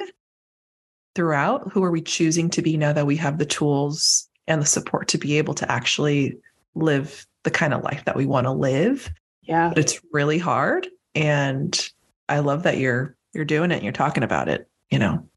throughout? 1.15 1.71
Who 1.71 1.81
are 1.85 1.91
we 1.91 2.01
choosing 2.01 2.49
to 2.49 2.61
be 2.61 2.75
now 2.75 2.91
that 2.91 3.07
we 3.07 3.15
have 3.15 3.37
the 3.37 3.45
tools 3.45 4.27
and 4.47 4.61
the 4.61 4.65
support 4.65 5.07
to 5.09 5.17
be 5.17 5.37
able 5.37 5.53
to 5.53 5.71
actually 5.71 6.37
live 6.75 7.25
the 7.43 7.51
kind 7.51 7.73
of 7.73 7.83
life 7.83 8.03
that 8.05 8.15
we 8.15 8.25
want 8.25 8.45
to 8.45 8.51
live? 8.51 9.11
Yeah. 9.41 9.69
But 9.69 9.77
it's 9.79 9.99
really 10.11 10.37
hard. 10.39 10.87
And 11.15 11.89
I 12.29 12.39
love 12.39 12.63
that 12.63 12.77
you're 12.77 13.15
you're 13.33 13.45
doing 13.45 13.71
it 13.71 13.75
and 13.75 13.83
you're 13.83 13.91
talking 13.93 14.23
about 14.23 14.47
it, 14.49 14.67
you 14.89 14.99
know. 14.99 15.27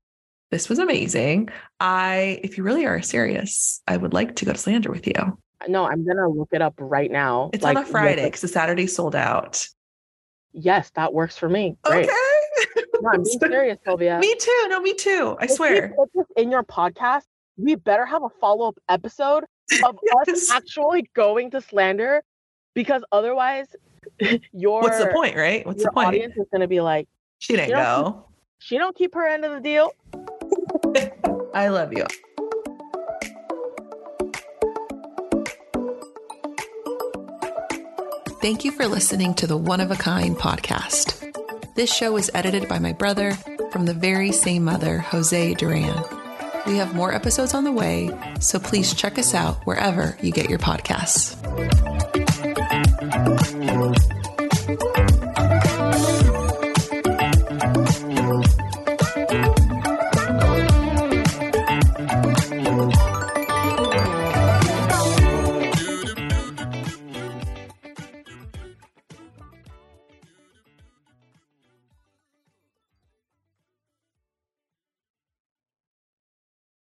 This 0.51 0.69
was 0.69 0.79
amazing. 0.79 1.49
I 1.81 2.40
if 2.45 2.57
you 2.57 2.62
really 2.64 2.87
are 2.87 3.03
serious, 3.03 3.83
I 3.88 3.97
would 3.97 4.12
like 4.14 4.37
to 4.37 4.45
go 4.45 4.53
to 4.53 4.59
Slander 4.59 4.90
with 4.90 5.07
you. 5.07 5.38
No, 5.69 5.85
I'm 5.85 6.07
gonna 6.07 6.29
look 6.29 6.51
it 6.53 6.62
up 6.62 6.75
right 6.79 7.11
now. 7.11 7.51
It's 7.53 7.64
Like, 7.64 7.77
on 7.77 7.83
a 7.83 7.87
Friday 7.87 8.25
because 8.27 8.42
the 8.42 8.49
Saturday 8.49 8.87
sold 8.87 9.16
out. 9.16 9.66
Yes, 10.53 10.90
that 10.95 11.12
works 11.12 11.37
for 11.37 11.49
me. 11.49 11.77
Great. 11.83 12.05
Okay. 12.05 12.77
No, 13.03 13.11
I'm 13.12 13.23
being 13.25 13.38
serious, 13.40 13.79
Sylvia. 13.85 14.19
me 14.21 14.35
too. 14.37 14.66
No, 14.69 14.81
me 14.81 14.95
too. 14.95 15.37
I 15.40 15.45
If 15.45 15.51
we 15.51 15.57
swear. 15.57 15.95
put 15.97 16.11
this 16.14 16.27
in 16.37 16.51
your 16.51 16.62
podcast, 16.62 17.25
we 17.57 17.75
better 17.75 18.05
have 18.07 18.23
a 18.23 18.29
follow 18.40 18.69
up 18.69 18.79
episode 18.88 19.45
of 19.85 19.99
Yes. 20.27 20.29
us 20.29 20.51
actually 20.51 21.09
going 21.14 21.51
to 21.53 21.61
slander, 21.61 22.23
because 22.75 23.03
otherwise, 23.12 23.66
your 24.53 24.83
What's 24.83 24.99
the 24.99 25.07
point, 25.12 25.37
right? 25.37 25.64
What's 25.66 25.81
your 25.83 25.90
the 25.90 25.95
point? 25.95 26.09
audience 26.09 26.35
is 26.37 26.47
gonna 26.53 26.69
be 26.69 26.81
like, 26.81 27.09
She 27.38 27.55
didn't 27.57 27.71
You 27.71 27.77
know, 27.77 28.03
go. 28.05 28.25
she 28.59 28.79
don't 28.79 28.97
keep 28.97 29.14
her 29.14 29.27
end 29.27 29.45
of 29.45 29.53
the 29.53 29.61
deal. 29.61 29.90
I 31.55 31.69
love 31.69 31.92
you. 31.92 32.05
Thank 38.40 38.64
you 38.64 38.71
for 38.71 38.87
listening 38.87 39.35
to 39.35 39.47
the 39.47 39.57
One 39.57 39.81
of 39.81 39.90
a 39.90 39.97
Kind 39.97 40.37
podcast. 40.37 41.23
This 41.75 41.92
show 41.92 42.12
was 42.12 42.31
edited 42.35 42.69
by 42.69 42.79
my 42.79 42.92
brother 42.92 43.33
from 43.73 43.87
the 43.87 43.95
very 43.95 44.31
same 44.31 44.64
mother, 44.64 44.99
Jose 44.99 45.55
Duran. 45.55 46.03
We 46.66 46.79
have 46.79 46.94
more 46.94 47.12
episodes 47.12 47.55
on 47.55 47.64
the 47.64 47.72
way, 47.72 48.11
so 48.40 48.59
please 48.59 48.92
check 48.92 49.18
us 49.18 49.35
out 49.35 49.64
wherever 49.66 50.16
you 50.20 50.33
get 50.33 50.50
your 50.50 50.59
podcasts. 50.59 51.37